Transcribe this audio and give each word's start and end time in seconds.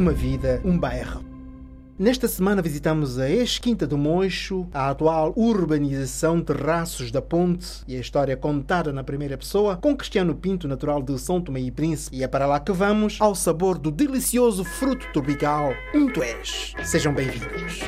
uma 0.00 0.12
vida, 0.12 0.62
um 0.64 0.78
bairro. 0.78 1.22
Nesta 1.98 2.26
semana 2.26 2.62
visitamos 2.62 3.18
a 3.18 3.28
ex-Quinta 3.28 3.86
do 3.86 3.98
Mocho, 3.98 4.66
a 4.72 4.88
atual 4.88 5.34
urbanização 5.36 6.40
Terraços 6.40 7.10
da 7.10 7.20
Ponte 7.20 7.82
e 7.86 7.94
a 7.94 8.00
história 8.00 8.34
contada 8.34 8.94
na 8.94 9.04
primeira 9.04 9.36
pessoa 9.36 9.76
com 9.76 9.94
Cristiano 9.94 10.34
Pinto, 10.34 10.66
natural 10.66 11.02
de 11.02 11.18
São 11.18 11.38
Tomé 11.38 11.60
e 11.60 11.70
Príncipe. 11.70 12.16
E 12.16 12.24
é 12.24 12.28
para 12.28 12.46
lá 12.46 12.58
que 12.58 12.72
vamos, 12.72 13.18
ao 13.20 13.34
sabor 13.34 13.76
do 13.76 13.90
delicioso 13.90 14.64
fruto 14.64 15.06
tropical, 15.12 15.74
um 15.94 16.10
tués. 16.10 16.72
Sejam 16.82 17.12
bem-vindos. 17.12 17.80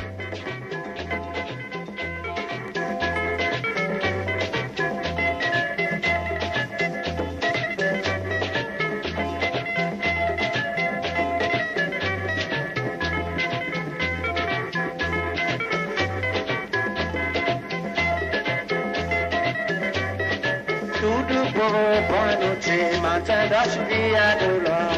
Noite, 23.23 23.31
matando 23.31 23.55
as 23.55 23.75
filhas 23.75 24.35
do 24.39 24.51
lar. 24.69 24.91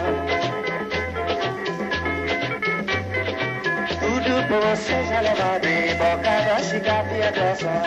Tudo 4.00 4.34
bom, 4.50 4.76
seja 4.76 5.22
levado 5.22 5.66
em 5.66 5.96
boca 5.96 6.42
da 6.46 6.60
cigarrinha 6.60 7.32
do 7.32 7.56
sol. 7.60 7.84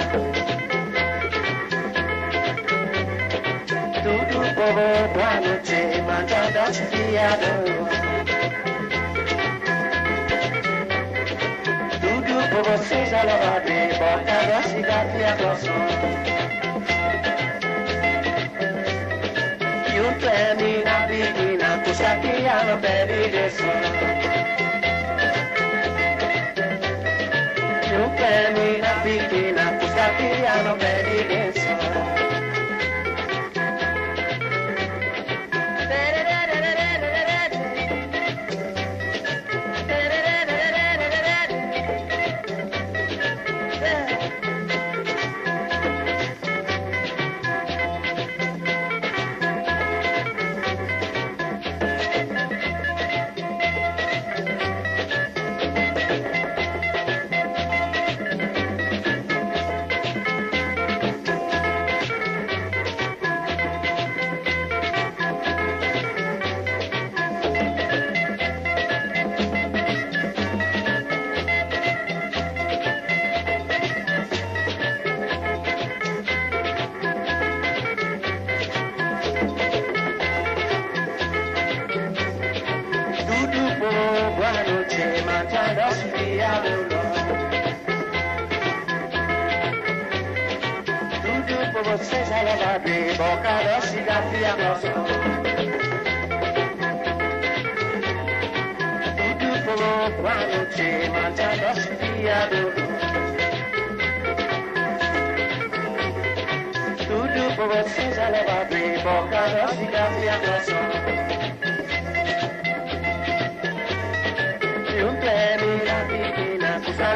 Tudo 4.02 4.38
bom, 4.54 4.74
boa 5.14 5.34
noite, 5.40 5.80
matando 6.06 6.58
as 6.58 6.76
filhas 6.78 7.38
do 7.38 7.52
lar. 7.82 8.24
Tudo 12.00 12.34
bom, 12.54 12.78
seja 12.78 13.22
levado 13.22 13.68
em 13.68 13.88
boca 13.88 14.38
da 14.46 14.62
cigarrinha 14.62 15.36
do 15.36 16.67
utleni 20.00 20.84
na 20.84 21.06
vidina, 21.06 21.68
kusatia 21.84 22.64
no 22.66 22.76
perideso. 22.78 23.70
Utleni 28.04 28.78
na 28.78 28.92
vidina, 29.04 29.64
kusatia 29.80 30.62
no 30.64 30.74
perideso. 30.76 31.47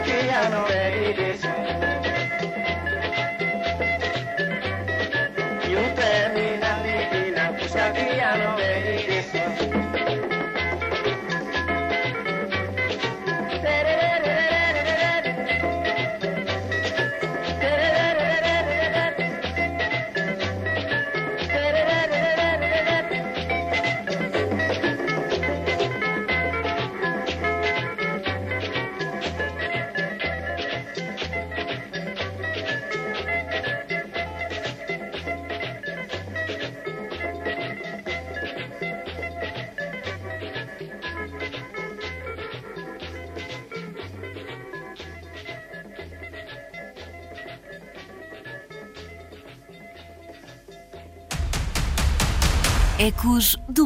piano. 0.00 0.71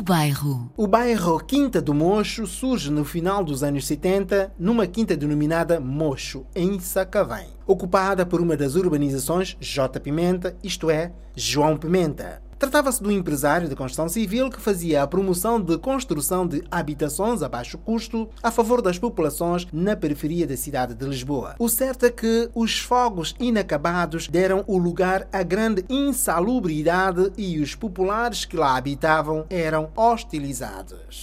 Bairro. 0.06 0.70
O 0.76 0.86
bairro 0.86 1.36
Quinta 1.40 1.82
do 1.82 1.92
Mocho 1.92 2.46
surge 2.46 2.92
no 2.92 3.04
final 3.04 3.42
dos 3.42 3.64
anos 3.64 3.84
70 3.88 4.54
numa 4.56 4.86
quinta 4.86 5.16
denominada 5.16 5.80
Mocho, 5.80 6.46
em 6.54 6.78
Sacavém, 6.78 7.48
ocupada 7.66 8.24
por 8.24 8.40
uma 8.40 8.56
das 8.56 8.76
urbanizações 8.76 9.56
J. 9.58 9.98
Pimenta, 9.98 10.56
isto 10.62 10.90
é, 10.90 11.12
João 11.34 11.76
Pimenta. 11.76 12.45
Tratava-se 12.58 13.02
de 13.02 13.08
um 13.08 13.12
empresário 13.12 13.68
de 13.68 13.76
construção 13.76 14.08
civil 14.08 14.48
que 14.48 14.60
fazia 14.60 15.02
a 15.02 15.06
promoção 15.06 15.60
de 15.60 15.76
construção 15.76 16.46
de 16.46 16.64
habitações 16.70 17.42
a 17.42 17.48
baixo 17.48 17.76
custo 17.76 18.28
a 18.42 18.50
favor 18.50 18.80
das 18.80 18.98
populações 18.98 19.66
na 19.72 19.94
periferia 19.94 20.46
da 20.46 20.56
cidade 20.56 20.94
de 20.94 21.04
Lisboa. 21.04 21.54
O 21.58 21.68
certo 21.68 22.06
é 22.06 22.10
que 22.10 22.48
os 22.54 22.78
fogos 22.78 23.34
inacabados 23.38 24.26
deram 24.26 24.64
o 24.66 24.78
lugar 24.78 25.28
à 25.30 25.42
grande 25.42 25.84
insalubridade 25.88 27.30
e 27.36 27.60
os 27.60 27.74
populares 27.74 28.44
que 28.46 28.56
lá 28.56 28.76
habitavam 28.76 29.44
eram 29.50 29.90
hostilizados. 29.94 31.22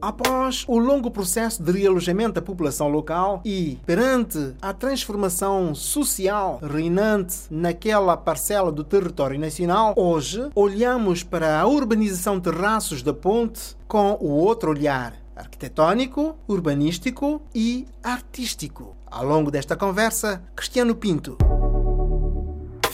Após 0.00 0.64
o 0.68 0.78
longo 0.78 1.10
processo 1.10 1.62
de 1.62 1.72
realojamento 1.72 2.34
da 2.34 2.42
população 2.42 2.88
local 2.88 3.42
e 3.44 3.78
perante 3.84 4.54
a 4.62 4.72
transformação 4.72 5.74
social 5.74 6.60
reinante 6.62 7.36
naquela 7.50 8.16
parcela 8.16 8.70
do 8.70 8.84
território 8.84 9.38
nacional, 9.38 9.94
hoje 9.96 10.48
olhamos 10.54 11.22
para 11.22 11.60
a 11.60 11.66
urbanização 11.66 12.38
de 12.38 12.50
Terraços 12.50 13.02
da 13.02 13.12
Ponte 13.12 13.76
com 13.86 14.16
o 14.20 14.28
outro 14.28 14.70
olhar 14.70 15.14
arquitetônico, 15.34 16.36
urbanístico 16.48 17.42
e 17.54 17.86
artístico. 18.02 18.96
Ao 19.06 19.24
longo 19.24 19.50
desta 19.50 19.76
conversa, 19.76 20.42
Cristiano 20.54 20.94
Pinto 20.94 21.36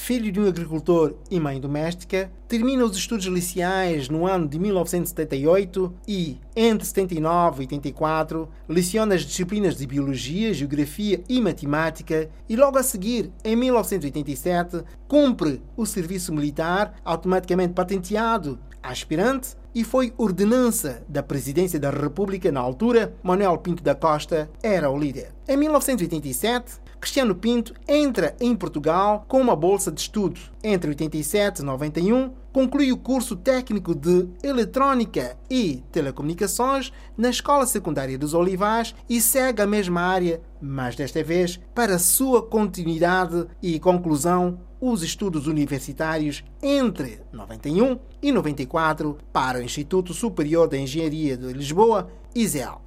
filho 0.04 0.30
de 0.30 0.38
um 0.38 0.46
agricultor 0.46 1.14
e 1.30 1.40
mãe 1.40 1.58
doméstica, 1.58 2.30
termina 2.46 2.84
os 2.84 2.94
estudos 2.94 3.24
liceais 3.24 4.06
no 4.10 4.26
ano 4.26 4.46
de 4.46 4.58
1978 4.58 5.94
e, 6.06 6.38
entre 6.54 6.86
79 6.86 7.62
e 7.62 7.64
84, 7.64 8.46
leciona 8.68 9.14
as 9.14 9.22
disciplinas 9.22 9.76
de 9.78 9.86
Biologia, 9.86 10.52
Geografia 10.52 11.22
e 11.26 11.40
Matemática 11.40 12.28
e 12.46 12.54
logo 12.54 12.76
a 12.76 12.82
seguir, 12.82 13.32
em 13.42 13.56
1987, 13.56 14.84
cumpre 15.08 15.62
o 15.74 15.86
serviço 15.86 16.34
militar, 16.34 16.96
automaticamente 17.02 17.72
patenteado 17.72 18.58
aspirante 18.82 19.56
e 19.74 19.82
foi 19.82 20.12
ordenança 20.18 21.02
da 21.08 21.22
presidência 21.22 21.80
da 21.80 21.90
República 21.90 22.52
na 22.52 22.60
altura. 22.60 23.14
Manuel 23.22 23.56
Pinto 23.58 23.82
da 23.82 23.94
Costa 23.94 24.50
era 24.62 24.90
o 24.90 24.98
líder. 24.98 25.32
Em 25.48 25.56
1987, 25.56 26.83
Cristiano 27.04 27.34
Pinto 27.34 27.74
entra 27.86 28.34
em 28.40 28.56
Portugal 28.56 29.26
com 29.28 29.38
uma 29.38 29.54
bolsa 29.54 29.92
de 29.92 30.00
estudo. 30.00 30.40
Entre 30.62 30.88
87 30.88 31.60
e 31.60 31.62
91, 31.62 32.30
conclui 32.50 32.90
o 32.92 32.96
curso 32.96 33.36
técnico 33.36 33.94
de 33.94 34.26
Eletrônica 34.42 35.36
e 35.50 35.82
Telecomunicações 35.92 36.90
na 37.14 37.28
Escola 37.28 37.66
Secundária 37.66 38.16
dos 38.16 38.32
Olivais 38.32 38.94
e 39.06 39.20
segue 39.20 39.60
a 39.60 39.66
mesma 39.66 40.00
área, 40.00 40.40
mas 40.62 40.96
desta 40.96 41.22
vez 41.22 41.60
para 41.74 41.98
sua 41.98 42.40
continuidade 42.40 43.48
e 43.62 43.78
conclusão 43.78 44.58
os 44.80 45.02
estudos 45.02 45.46
universitários 45.46 46.42
entre 46.62 47.20
91 47.30 47.98
e 48.22 48.32
94 48.32 49.18
para 49.30 49.58
o 49.58 49.62
Instituto 49.62 50.14
Superior 50.14 50.68
de 50.68 50.78
Engenharia 50.78 51.36
de 51.36 51.52
Lisboa, 51.52 52.08
ISEL. 52.34 52.80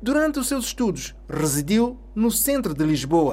Durante 0.00 0.38
os 0.38 0.48
seus 0.48 0.66
estudos, 0.66 1.14
residiu 1.28 1.98
no 2.14 2.30
centro 2.30 2.74
de 2.74 2.84
Lisboa. 2.84 3.32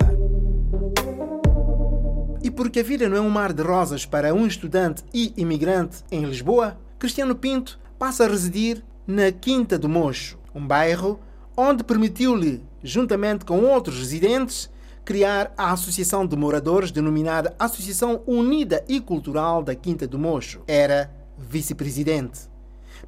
E 2.41 2.49
porque 2.49 2.79
a 2.79 2.83
vida 2.83 3.09
não 3.09 3.17
é 3.17 3.21
um 3.21 3.29
mar 3.29 3.51
de 3.53 3.61
rosas 3.61 4.05
para 4.05 4.33
um 4.33 4.47
estudante 4.47 5.03
e 5.13 5.33
imigrante 5.35 6.03
em 6.11 6.23
Lisboa, 6.23 6.77
Cristiano 6.97 7.35
Pinto 7.35 7.79
passa 7.97 8.25
a 8.25 8.27
residir 8.27 8.83
na 9.05 9.31
Quinta 9.31 9.77
do 9.77 9.89
Mocho, 9.89 10.37
um 10.53 10.65
bairro 10.65 11.19
onde 11.55 11.83
permitiu-lhe, 11.83 12.63
juntamente 12.81 13.43
com 13.43 13.59
outros 13.65 13.97
residentes, 13.97 14.69
criar 15.03 15.51
a 15.57 15.71
Associação 15.71 16.25
de 16.25 16.35
Moradores, 16.37 16.91
denominada 16.91 17.53
Associação 17.59 18.21
Unida 18.25 18.83
e 18.87 19.01
Cultural 19.01 19.61
da 19.61 19.75
Quinta 19.75 20.07
do 20.07 20.17
Mocho. 20.17 20.61
Era 20.67 21.11
vice-presidente. 21.37 22.41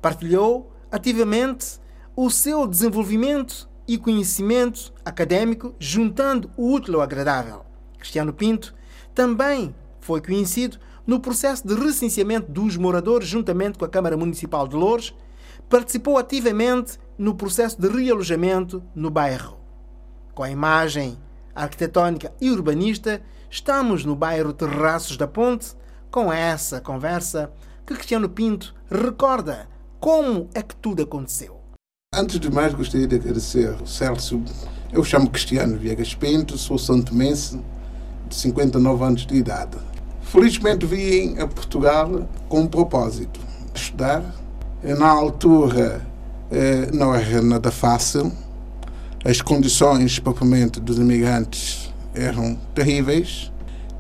Partilhou 0.02 0.74
ativamente 0.92 1.80
o 2.16 2.30
seu 2.30 2.68
desenvolvimento 2.68 3.70
e 3.88 3.98
conhecimento 3.98 4.94
acadêmico, 5.04 5.76
juntando 5.80 6.52
o 6.58 6.72
útil 6.72 6.96
ao 6.96 7.02
agradável. 7.02 7.66
Cristiano 7.98 8.34
Pinto 8.34 8.74
também 9.14 9.76
foi 10.00 10.22
conhecido 10.22 10.78
no 11.06 11.20
processo 11.20 11.68
de 11.68 11.74
recenseamento 11.74 12.52
dos 12.52 12.78
moradores, 12.78 13.28
juntamente 13.28 13.78
com 13.78 13.86
a 13.86 13.90
Câmara 13.90 14.16
Municipal 14.16 14.68
de 14.68 14.76
Lourdes, 14.76 15.14
participou 15.70 16.18
ativamente 16.18 17.00
no 17.18 17.36
processo 17.36 17.80
de 17.82 17.88
realojamento 17.88 18.84
no 18.94 19.10
bairro. 19.10 19.58
Com 20.34 20.44
a 20.44 20.50
imagem 20.50 21.18
arquitetónica 21.56 22.34
e 22.40 22.50
urbanista, 22.50 23.22
estamos 23.50 24.06
no 24.06 24.16
bairro 24.16 24.54
Terraços 24.54 25.18
da 25.18 25.28
Ponte 25.28 25.76
com 26.10 26.32
essa 26.32 26.82
conversa 26.82 27.52
que 27.86 27.94
Cristiano 27.94 28.30
Pinto 28.30 28.76
recorda 28.90 29.70
como 30.00 30.50
é 30.54 30.62
que 30.62 30.76
tudo 30.76 31.04
aconteceu. 31.04 31.61
Antes 32.14 32.42
de 32.42 32.52
mais, 32.52 32.74
gostaria 32.74 33.08
de 33.08 33.16
agradecer 33.16 33.74
o 33.82 33.88
Celso. 33.88 34.42
Eu 34.92 35.02
chamo 35.02 35.30
Cristiano 35.30 35.78
Viegas 35.78 36.14
Pinto, 36.14 36.58
sou 36.58 36.78
santomense, 36.78 37.58
de 38.28 38.36
59 38.36 39.02
anos 39.06 39.26
de 39.26 39.34
idade. 39.34 39.78
Felizmente 40.22 40.86
vim 40.86 41.40
a 41.40 41.48
Portugal 41.48 42.28
com 42.50 42.64
um 42.64 42.68
propósito, 42.68 43.40
estudar. 43.74 44.26
Na 44.84 45.08
altura 45.08 46.06
eh, 46.52 46.90
não 46.94 47.16
era 47.16 47.42
nada 47.42 47.72
fácil, 47.72 48.30
as 49.24 49.42
condições 49.42 50.20
propriamente 50.20 50.82
dos 50.82 50.98
imigrantes 50.98 51.94
eram 52.14 52.60
terríveis. 52.76 53.50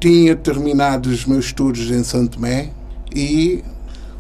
Tinha 0.02 0.36
terminado 0.36 1.10
os 1.10 1.26
meus 1.26 1.46
estudos 1.46 1.90
em 1.90 2.04
Santo 2.04 2.32
Tomé 2.32 2.72
e 3.16 3.64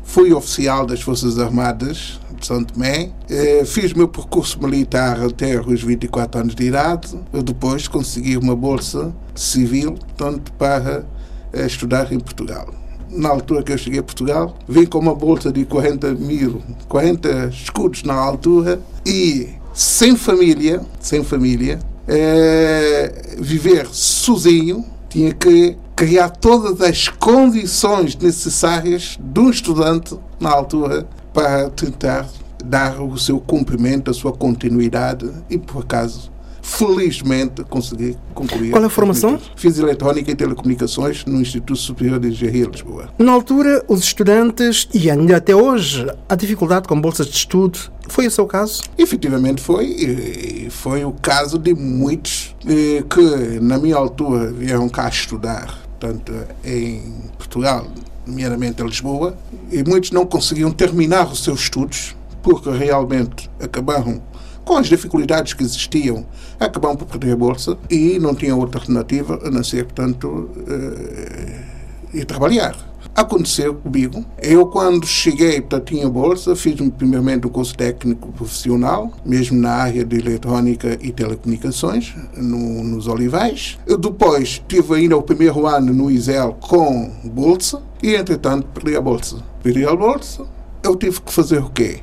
fui 0.05 0.31
oficial 0.31 0.85
das 0.85 1.01
Forças 1.01 1.37
Armadas 1.37 2.20
de 2.41 2.47
Santo 2.47 2.73
Tomé. 2.73 3.11
Eh, 3.29 3.63
fiz 3.65 3.93
meu 3.93 4.07
percurso 4.07 4.61
militar 4.61 5.21
até 5.21 5.59
os 5.59 5.81
24 5.81 6.41
anos 6.41 6.55
de 6.55 6.65
idade. 6.65 7.17
Depois 7.45 7.87
consegui 7.87 8.35
uma 8.35 8.55
bolsa 8.55 9.13
civil, 9.33 9.97
tanto 10.17 10.51
para 10.53 11.05
eh, 11.53 11.65
estudar 11.65 12.11
em 12.11 12.19
Portugal. 12.19 12.67
Na 13.09 13.29
altura 13.29 13.63
que 13.63 13.71
eu 13.71 13.77
cheguei 13.77 13.99
a 13.99 14.03
Portugal, 14.03 14.55
vim 14.67 14.85
com 14.85 14.99
uma 14.99 15.13
bolsa 15.13 15.51
de 15.51 15.65
40 15.65 16.13
mil, 16.15 16.61
40 16.87 17.47
escudos 17.47 18.03
na 18.03 18.13
altura 18.13 18.81
e 19.05 19.49
sem 19.73 20.15
família, 20.15 20.81
sem 20.99 21.23
família, 21.23 21.79
é, 22.07 23.35
viver 23.37 23.87
sozinho, 23.87 24.85
tinha 25.09 25.33
que 25.33 25.77
criar 26.01 26.29
todas 26.29 26.81
as 26.81 27.07
condições 27.07 28.15
necessárias 28.15 29.19
de 29.21 29.39
um 29.39 29.51
estudante 29.51 30.17
na 30.39 30.49
altura 30.49 31.07
para 31.31 31.69
tentar 31.69 32.27
dar 32.65 32.99
o 32.99 33.19
seu 33.19 33.39
cumprimento, 33.39 34.09
a 34.09 34.13
sua 34.15 34.31
continuidade 34.33 35.29
e 35.47 35.59
por 35.59 35.83
acaso 35.83 36.31
felizmente 36.59 37.63
consegui 37.65 38.17
concluir. 38.33 38.71
Qual 38.71 38.81
é 38.81 38.87
a 38.87 38.89
formação? 38.89 39.39
Fiz 39.55 39.77
Eletrónica 39.77 40.31
e 40.31 40.35
Telecomunicações 40.35 41.23
no 41.25 41.39
Instituto 41.39 41.79
Superior 41.79 42.19
de 42.19 42.29
Engenharia 42.29 42.65
de 42.65 42.71
Lisboa. 42.71 43.09
Na 43.19 43.31
altura, 43.31 43.83
os 43.87 43.99
estudantes, 43.99 44.87
e 44.91 45.09
ainda 45.09 45.37
até 45.37 45.55
hoje, 45.55 46.07
a 46.27 46.35
dificuldade 46.35 46.87
com 46.87 46.99
bolsas 46.99 47.27
de 47.27 47.35
estudo, 47.35 47.77
foi 48.07 48.27
o 48.27 48.31
seu 48.31 48.45
caso? 48.45 48.83
Efetivamente 48.97 49.61
foi, 49.61 49.85
e 49.85 50.67
foi 50.69 51.05
o 51.05 51.13
caso 51.13 51.57
de 51.57 51.73
muitos 51.73 52.55
eh, 52.67 53.03
que, 53.09 53.59
na 53.61 53.77
minha 53.77 53.95
altura, 53.95 54.51
vieram 54.51 54.89
cá 54.89 55.07
estudar, 55.07 55.80
tanto 56.01 56.33
em 56.65 57.13
Portugal, 57.37 57.87
nomeadamente 58.25 58.81
em 58.81 58.85
Lisboa, 58.85 59.37
e 59.71 59.83
muitos 59.83 60.09
não 60.11 60.25
conseguiam 60.25 60.71
terminar 60.71 61.31
os 61.31 61.43
seus 61.43 61.61
estudos 61.61 62.15
porque 62.41 62.71
realmente 62.71 63.49
acabaram 63.61 64.19
com 64.65 64.77
as 64.77 64.87
dificuldades 64.87 65.53
que 65.53 65.63
existiam, 65.63 66.25
acabaram 66.59 66.95
por 66.95 67.05
perder 67.05 67.33
a 67.33 67.35
bolsa 67.35 67.77
e 67.89 68.17
não 68.19 68.33
tinham 68.33 68.59
outra 68.59 68.79
alternativa 68.79 69.39
a 69.43 69.51
não 69.51 69.63
ser, 69.63 69.85
portanto, 69.85 70.27
uh, 70.27 72.17
ir 72.17 72.25
trabalhar. 72.25 72.75
Aconteceu 73.15 73.75
comigo. 73.75 74.25
Eu, 74.41 74.65
quando 74.67 75.05
cheguei, 75.05 75.59
portanto, 75.59 75.85
tinha 75.85 76.09
bolsa, 76.09 76.55
fiz 76.55 76.75
primeiramente 76.97 77.45
um 77.45 77.49
curso 77.49 77.75
técnico 77.75 78.31
profissional, 78.31 79.11
mesmo 79.25 79.59
na 79.59 79.71
área 79.71 80.05
de 80.05 80.17
eletrónica 80.17 80.97
e 81.01 81.11
telecomunicações, 81.11 82.15
no, 82.37 82.83
nos 82.83 83.07
Olivais. 83.07 83.77
Eu 83.85 83.97
depois 83.97 84.61
tive 84.67 84.95
ainda 84.95 85.17
o 85.17 85.21
primeiro 85.21 85.67
ano 85.67 85.93
no 85.93 86.09
ISEL 86.09 86.57
com 86.61 87.11
bolsa 87.23 87.81
e, 88.01 88.15
entretanto, 88.15 88.67
perdi 88.67 88.95
a 88.95 89.01
bolsa. 89.01 89.37
Perdi 89.61 89.85
a 89.85 89.95
bolsa, 89.95 90.45
eu 90.83 90.95
tive 90.95 91.21
que 91.21 91.31
fazer 91.31 91.59
o 91.59 91.69
quê? 91.69 91.99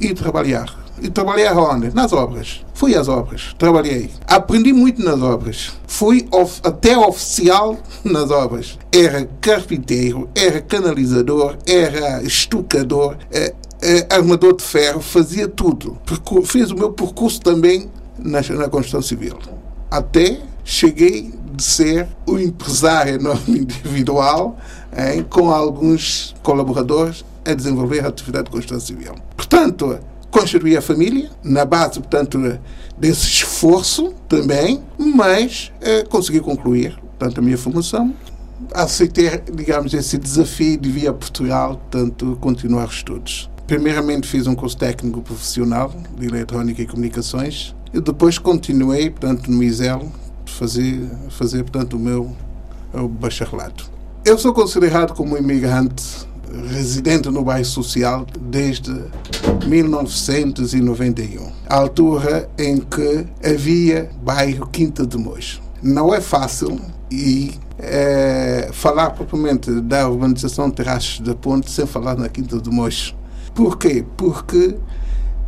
Ir 0.00 0.14
trabalhar 0.14 0.81
e 1.00 1.08
trabalhei 1.08 1.46
aonde? 1.46 1.94
Nas 1.94 2.12
obras. 2.12 2.64
Fui 2.74 2.94
às 2.94 3.08
obras, 3.08 3.54
trabalhei. 3.58 4.10
Aprendi 4.26 4.72
muito 4.72 5.02
nas 5.02 5.20
obras. 5.20 5.72
Fui 5.86 6.26
of, 6.30 6.60
até 6.64 6.96
oficial 6.96 7.78
nas 8.04 8.30
obras. 8.30 8.78
Era 8.90 9.28
carpinteiro, 9.40 10.28
era 10.34 10.60
canalizador, 10.60 11.56
era 11.66 12.22
estucador, 12.22 13.16
é, 13.30 13.54
armador 14.10 14.56
de 14.56 14.62
ferro, 14.62 15.00
fazia 15.00 15.48
tudo. 15.48 15.98
Percur 16.06 16.42
fiz 16.44 16.70
o 16.70 16.76
meu 16.76 16.92
percurso 16.92 17.40
também 17.40 17.90
na, 18.18 18.40
na 18.40 18.68
construção 18.68 19.02
civil. 19.02 19.38
Até 19.90 20.40
cheguei 20.64 21.32
de 21.54 21.62
ser 21.62 22.08
o 22.26 22.38
empresário 22.38 23.18
individual 23.48 24.56
hein, 24.96 25.24
com 25.28 25.50
alguns 25.50 26.34
colaboradores 26.42 27.24
a 27.44 27.52
desenvolver 27.54 28.04
a 28.04 28.08
atividade 28.08 28.44
de 28.44 28.50
construção 28.50 28.80
civil. 28.80 29.14
Portanto, 29.36 29.98
construir 30.32 30.76
a 30.78 30.82
família, 30.82 31.30
na 31.44 31.64
base, 31.64 32.00
portanto, 32.00 32.58
desse 32.98 33.26
esforço 33.26 34.14
também, 34.28 34.82
mas 34.98 35.70
eh, 35.80 36.04
consegui 36.08 36.40
concluir, 36.40 36.98
portanto, 36.98 37.38
a 37.38 37.42
minha 37.42 37.58
formação. 37.58 38.12
Aceitei, 38.72 39.42
digamos, 39.54 39.92
esse 39.92 40.16
desafio 40.16 40.78
de 40.78 40.90
vir 40.90 41.08
a 41.08 41.12
Portugal, 41.12 41.76
portanto, 41.76 42.38
continuar 42.40 42.88
os 42.88 42.94
estudos. 42.94 43.50
Primeiramente 43.66 44.26
fiz 44.26 44.46
um 44.46 44.54
curso 44.54 44.76
técnico 44.76 45.20
profissional 45.20 45.92
de 46.18 46.26
Eletrónica 46.26 46.80
e 46.80 46.86
Comunicações 46.86 47.74
e 47.92 48.00
depois 48.00 48.38
continuei, 48.38 49.10
portanto, 49.10 49.50
no 49.50 49.62
ISEL, 49.62 50.10
fazer, 50.46 51.08
fazer 51.28 51.62
portanto, 51.62 51.96
o 51.96 52.00
meu 52.00 52.34
o 52.94 53.08
bacharelato. 53.08 53.90
Eu 54.24 54.38
sou 54.38 54.52
considerado 54.52 55.14
como 55.14 55.36
imigrante 55.36 56.26
residente 56.70 57.28
no 57.28 57.44
bairro 57.44 57.64
social 57.64 58.26
desde 58.40 58.92
1991, 59.66 61.50
a 61.68 61.76
altura 61.76 62.48
em 62.58 62.78
que 62.78 63.26
havia 63.44 64.10
bairro 64.22 64.66
Quinta 64.68 65.06
de 65.06 65.16
Mojo. 65.16 65.60
Não 65.82 66.14
é 66.14 66.20
fácil 66.20 66.80
e 67.10 67.52
é, 67.78 68.70
falar 68.72 69.10
propriamente 69.10 69.70
da 69.80 70.08
urbanização 70.08 70.68
de 70.68 70.76
Terraços 70.76 71.20
da 71.20 71.34
Ponte 71.34 71.70
sem 71.70 71.86
falar 71.86 72.16
na 72.16 72.28
Quinta 72.28 72.60
de 72.60 72.70
Mocho. 72.70 73.14
Por 73.54 73.76
quê? 73.76 74.04
Porque 74.16 74.76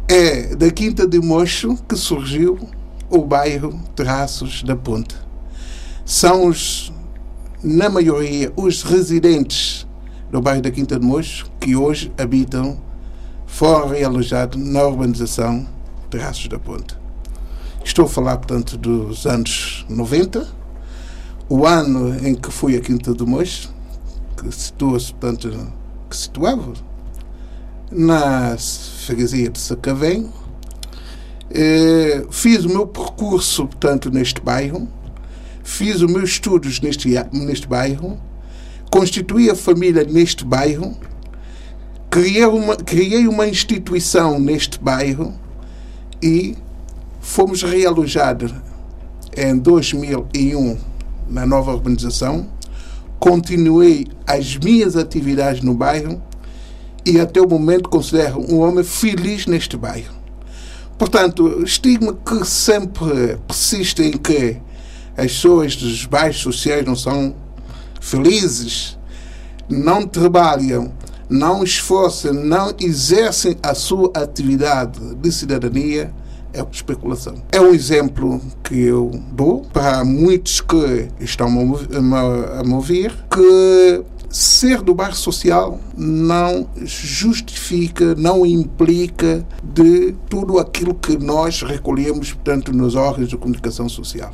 é 0.08 0.54
da 0.54 0.70
Quinta 0.70 1.06
de 1.06 1.20
Mocho 1.20 1.76
que 1.88 1.96
surgiu 1.96 2.58
o 3.08 3.24
bairro 3.24 3.80
Terraços 3.94 4.62
da 4.62 4.76
Ponte. 4.76 5.16
São 6.04 6.48
os, 6.48 6.92
na 7.62 7.88
maioria, 7.88 8.52
os 8.56 8.82
residentes 8.82 9.86
no 10.30 10.40
bairro 10.40 10.62
da 10.62 10.70
Quinta 10.70 10.98
de 10.98 11.06
Mocho 11.06 11.50
que 11.60 11.76
hoje 11.76 12.12
habitam 12.18 12.78
foram 13.46 13.88
realojados 13.88 14.60
na 14.60 14.82
urbanização 14.82 15.66
Terraços 16.10 16.48
da 16.48 16.58
Ponte. 16.58 16.96
Estou 17.84 18.06
a 18.06 18.08
falar, 18.08 18.36
portanto, 18.38 18.76
dos 18.76 19.26
anos 19.26 19.84
90, 19.88 20.48
o 21.48 21.66
ano 21.66 22.16
em 22.26 22.34
que 22.34 22.50
fui 22.50 22.76
a 22.76 22.80
Quinta 22.80 23.12
do 23.12 23.26
Mocho, 23.26 23.70
que 24.36 24.50
situa-se, 24.52 25.12
portanto, 25.12 25.68
que 26.08 26.16
situava 26.16 26.72
na 27.90 28.56
freguesia 28.56 29.50
de 29.50 29.58
Sacavém. 29.58 30.30
Eh, 31.50 32.24
fiz 32.30 32.64
o 32.64 32.68
meu 32.68 32.86
percurso, 32.86 33.66
portanto, 33.66 34.10
neste 34.10 34.40
bairro, 34.40 34.88
fiz 35.62 36.00
os 36.00 36.10
meus 36.10 36.30
estudos 36.30 36.80
neste, 36.80 37.08
neste 37.32 37.68
bairro, 37.68 38.18
constituí 38.94 39.50
a 39.50 39.56
família 39.56 40.04
neste 40.04 40.44
bairro, 40.44 40.96
criei 42.08 42.44
uma, 42.44 42.76
criei 42.76 43.26
uma 43.26 43.44
instituição 43.44 44.38
neste 44.38 44.78
bairro 44.78 45.34
e 46.22 46.56
fomos 47.20 47.64
realojados 47.64 48.54
em 49.36 49.58
2001 49.58 50.78
na 51.28 51.44
nova 51.44 51.72
urbanização, 51.72 52.48
continuei 53.18 54.06
as 54.28 54.56
minhas 54.58 54.94
atividades 54.94 55.60
no 55.60 55.74
bairro 55.74 56.22
e 57.04 57.18
até 57.18 57.40
o 57.40 57.48
momento 57.48 57.88
considero 57.88 58.38
um 58.48 58.60
homem 58.60 58.84
feliz 58.84 59.44
neste 59.46 59.76
bairro. 59.76 60.14
Portanto, 60.96 61.64
estigma 61.64 62.14
que 62.14 62.44
sempre 62.44 63.38
persiste 63.44 64.04
em 64.04 64.12
que 64.12 64.56
as 65.16 65.32
pessoas 65.32 65.74
dos 65.74 66.06
bairros 66.06 66.38
sociais 66.38 66.86
não 66.86 66.94
são 66.94 67.34
felizes, 68.04 68.98
não 69.68 70.06
trabalham, 70.06 70.92
não 71.28 71.64
esforçam, 71.64 72.34
não 72.34 72.72
exercem 72.78 73.56
a 73.62 73.74
sua 73.74 74.12
atividade 74.14 75.14
de 75.14 75.32
cidadania, 75.32 76.12
é 76.52 76.64
especulação. 76.70 77.34
É 77.50 77.60
um 77.60 77.74
exemplo 77.74 78.40
que 78.62 78.78
eu 78.78 79.10
dou 79.32 79.62
para 79.72 80.04
muitos 80.04 80.60
que 80.60 81.08
estão 81.18 81.48
a 81.48 82.62
me 82.62 82.74
ouvir 82.74 83.12
que 83.30 84.04
ser 84.28 84.82
do 84.82 84.94
bairro 84.94 85.16
social 85.16 85.80
não 85.96 86.68
justifica, 86.84 88.14
não 88.16 88.44
implica 88.44 89.44
de 89.62 90.14
tudo 90.28 90.58
aquilo 90.58 90.94
que 90.94 91.16
nós 91.16 91.62
recolhemos, 91.62 92.32
portanto, 92.34 92.72
nos 92.72 92.94
órgãos 92.94 93.28
de 93.28 93.36
comunicação 93.36 93.88
social. 93.88 94.32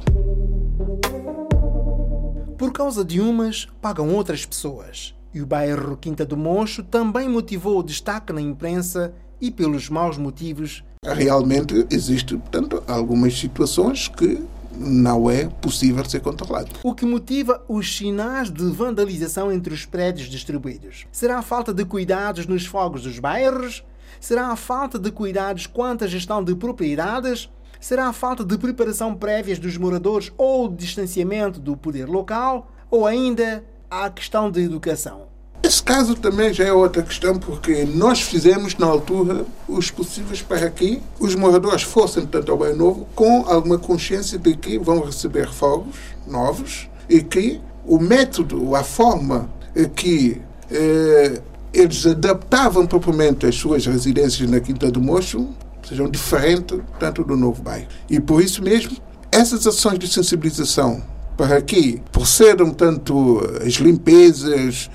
Por 2.60 2.72
causa 2.72 3.02
de 3.02 3.22
umas, 3.22 3.66
pagam 3.80 4.14
outras 4.14 4.44
pessoas. 4.44 5.14
E 5.32 5.40
o 5.40 5.46
bairro 5.46 5.96
Quinta 5.96 6.26
do 6.26 6.36
Moncho 6.36 6.82
também 6.82 7.26
motivou 7.26 7.78
o 7.78 7.82
destaque 7.82 8.34
na 8.34 8.40
imprensa 8.42 9.14
e 9.40 9.50
pelos 9.50 9.88
maus 9.88 10.18
motivos. 10.18 10.84
Realmente 11.02 11.86
existe, 11.90 12.36
portanto, 12.36 12.82
algumas 12.86 13.32
situações 13.32 14.08
que 14.08 14.44
não 14.76 15.30
é 15.30 15.46
possível 15.46 16.04
ser 16.04 16.20
controlado. 16.20 16.72
O 16.82 16.94
que 16.94 17.06
motiva 17.06 17.64
os 17.66 17.96
sinais 17.96 18.50
de 18.50 18.64
vandalização 18.64 19.50
entre 19.50 19.72
os 19.72 19.86
prédios 19.86 20.28
distribuídos? 20.28 21.06
Será 21.10 21.38
a 21.38 21.42
falta 21.42 21.72
de 21.72 21.86
cuidados 21.86 22.46
nos 22.46 22.66
fogos 22.66 23.04
dos 23.04 23.18
bairros? 23.18 23.82
Será 24.20 24.48
a 24.48 24.56
falta 24.56 24.98
de 24.98 25.10
cuidados 25.10 25.66
quanto 25.66 26.04
à 26.04 26.06
gestão 26.06 26.44
de 26.44 26.54
propriedades? 26.54 27.48
Será 27.80 28.08
a 28.08 28.12
falta 28.12 28.44
de 28.44 28.58
preparação 28.58 29.14
prévias 29.14 29.58
dos 29.58 29.78
moradores 29.78 30.30
ou 30.36 30.68
distanciamento 30.68 31.58
do 31.58 31.74
poder 31.74 32.06
local? 32.06 32.70
Ou 32.90 33.06
ainda 33.06 33.64
a 33.90 34.10
questão 34.10 34.50
de 34.50 34.60
educação? 34.60 35.22
Esse 35.62 35.82
caso 35.82 36.14
também 36.14 36.52
já 36.52 36.64
é 36.64 36.72
outra 36.72 37.02
questão, 37.02 37.38
porque 37.38 37.84
nós 37.86 38.20
fizemos, 38.20 38.76
na 38.76 38.86
altura, 38.86 39.46
os 39.66 39.90
possíveis 39.90 40.42
para 40.42 40.68
que 40.68 41.00
os 41.18 41.34
moradores 41.34 41.82
fossem, 41.82 42.26
portanto, 42.26 42.52
ao 42.52 42.58
bem 42.58 42.76
novo, 42.76 43.08
com 43.14 43.46
alguma 43.46 43.78
consciência 43.78 44.38
de 44.38 44.54
que 44.56 44.78
vão 44.78 45.00
receber 45.00 45.50
fogos 45.50 45.96
novos 46.26 46.86
e 47.08 47.22
que 47.22 47.62
o 47.86 47.98
método, 47.98 48.76
a 48.76 48.84
forma 48.84 49.48
que 49.96 50.40
eh, 50.70 51.40
eles 51.72 52.04
adaptavam 52.04 52.86
propriamente 52.86 53.46
as 53.46 53.54
suas 53.54 53.86
residências 53.86 54.50
na 54.50 54.60
Quinta 54.60 54.90
do 54.90 55.00
Mocho 55.00 55.48
sejam 55.90 56.08
diferentes, 56.08 56.78
tanto 57.00 57.24
do 57.24 57.36
novo 57.36 57.60
bairro. 57.62 57.88
E 58.08 58.20
por 58.20 58.42
isso 58.42 58.62
mesmo, 58.62 58.96
essas 59.30 59.66
ações 59.66 59.98
de 59.98 60.06
sensibilização 60.06 61.02
para 61.36 61.60
que 61.60 62.00
procedam 62.12 62.70
tanto 62.70 63.40
as 63.66 63.74
limpezas, 63.74 64.88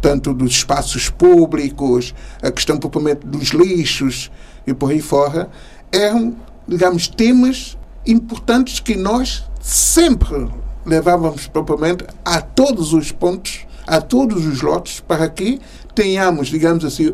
tanto 0.00 0.32
dos 0.32 0.52
espaços 0.52 1.08
públicos, 1.08 2.14
a 2.40 2.50
questão 2.50 2.78
propriamente 2.78 3.26
dos 3.26 3.48
lixos 3.48 4.30
e 4.66 4.72
por 4.72 4.90
aí 4.90 5.00
fora, 5.00 5.50
eram, 5.90 6.36
digamos, 6.68 7.08
temas 7.08 7.76
importantes 8.06 8.78
que 8.78 8.94
nós 8.94 9.44
sempre 9.60 10.48
levávamos 10.84 11.48
propriamente 11.48 12.04
a 12.24 12.40
todos 12.40 12.92
os 12.92 13.10
pontos, 13.10 13.66
a 13.84 14.00
todos 14.00 14.46
os 14.46 14.60
lotes, 14.60 15.00
para 15.00 15.28
que 15.28 15.60
tenhamos, 15.96 16.48
digamos 16.48 16.84
assim, 16.84 17.12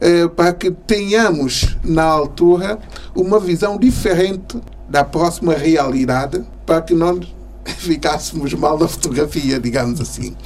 eh, 0.00 0.28
para 0.28 0.52
que 0.54 0.70
tenhamos 0.70 1.76
na 1.84 2.04
altura 2.04 2.78
uma 3.14 3.40
visão 3.40 3.76
diferente 3.76 4.56
da 4.88 5.04
próxima 5.04 5.52
realidade, 5.52 6.42
para 6.64 6.80
que 6.80 6.94
não 6.94 7.20
ficássemos 7.66 8.54
mal 8.54 8.78
na 8.78 8.86
fotografia, 8.86 9.58
digamos 9.58 10.00
assim. 10.00 10.36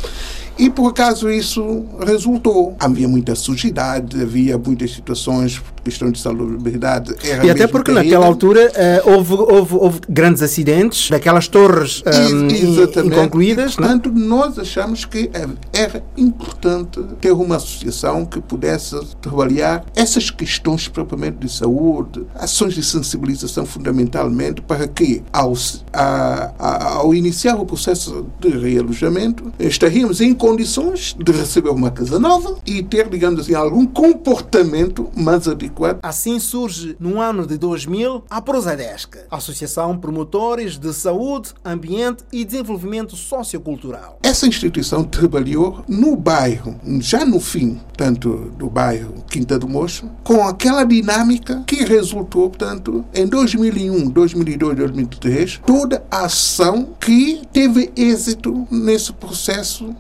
E 0.59 0.71
por 0.71 0.89
acaso 0.89 1.31
isso 1.31 1.85
resultou. 2.07 2.75
Havia 2.81 3.09
muita 3.09 3.35
sujidade, 3.35 4.21
havia 4.23 4.57
muitas 4.57 4.93
situações, 4.93 5.61
questão 5.85 6.11
de 6.11 6.19
salubridade. 6.19 7.15
e 7.43 7.51
até 7.51 7.67
porque 7.67 7.93
naquela 7.93 8.27
altura 8.27 8.73
uh, 9.05 9.11
houve, 9.11 9.35
houve, 9.35 9.75
houve, 9.75 10.01
grandes 10.09 10.43
acidentes, 10.43 11.11
daquelas 11.11 11.47
torres 11.47 12.03
um, 12.07 12.49
ehm, 12.49 13.07
inconcluídas. 13.07 13.75
E, 13.75 13.75
é? 13.75 13.77
portanto, 13.77 14.11
nós 14.11 14.59
achamos 14.59 15.05
que 15.05 15.31
era 15.73 16.03
importante 16.17 17.01
ter 17.21 17.33
uma 17.33 17.57
associação 17.57 18.25
que 18.25 18.41
pudesse 18.41 18.99
trabalhar 19.21 19.85
essas 19.95 20.31
questões 20.31 20.89
propriamente 20.89 21.39
de 21.39 21.53
saúde, 21.53 22.25
ações 22.35 22.75
de 22.75 22.83
sensibilização 22.83 23.67
fundamentalmente, 23.67 24.63
para 24.63 24.89
que 24.89 25.23
ao, 25.33 25.55
a, 25.93 26.53
a, 26.59 26.95
ao 26.95 27.15
iniciar 27.15 27.57
o 27.57 27.67
processo 27.67 28.27
de 28.41 28.49
realojamento 28.49 29.53
estaríamos 29.59 30.21
em 30.21 30.33
condições 30.33 31.15
de 31.19 31.33
receber 31.33 31.71
uma 31.71 31.91
casa 31.91 32.19
nova 32.19 32.57
e 32.67 32.83
ter, 32.83 33.09
digamos 33.09 33.41
assim, 33.41 33.55
algum 33.55 33.87
comportamento 33.87 35.09
mais 35.15 35.47
adequado. 35.49 35.74
Assim 36.03 36.39
surge, 36.39 36.97
no 36.99 37.21
ano 37.21 37.47
de 37.47 37.57
2000, 37.59 38.25
a 38.31 38.41
Prosadesc, 38.41 39.19
Associação 39.31 39.99
Promotores 39.99 40.79
de 40.79 40.93
Saúde, 40.93 41.51
Ambiente 41.65 42.25
e 42.33 42.45
Desenvolvimento 42.45 43.17
Sociocultural. 43.17 44.19
Essa 44.23 44.47
instituição 44.47 45.03
trabalhou 45.05 45.85
no 45.89 46.17
bairro, 46.17 46.79
já 47.01 47.25
no 47.25 47.41
fim, 47.41 47.81
tanto 47.97 48.53
do 48.59 48.69
bairro 48.69 49.25
Quinta 49.29 49.59
do 49.59 49.69
Mocho, 49.69 50.09
com 50.23 50.47
aquela 50.47 50.85
dinâmica 50.85 51.63
que 51.67 51.85
resultou, 51.85 52.49
portanto, 52.51 53.05
em 53.15 53.27
2001, 53.27 54.11
2002, 54.11 54.77
2003, 54.77 55.61
toda 55.67 56.05
a 56.11 56.25
ação 56.25 56.95
que 57.01 57.43
teve 57.53 57.93
êxito 57.97 58.67
nesse 58.71 59.13
processo 59.13 59.95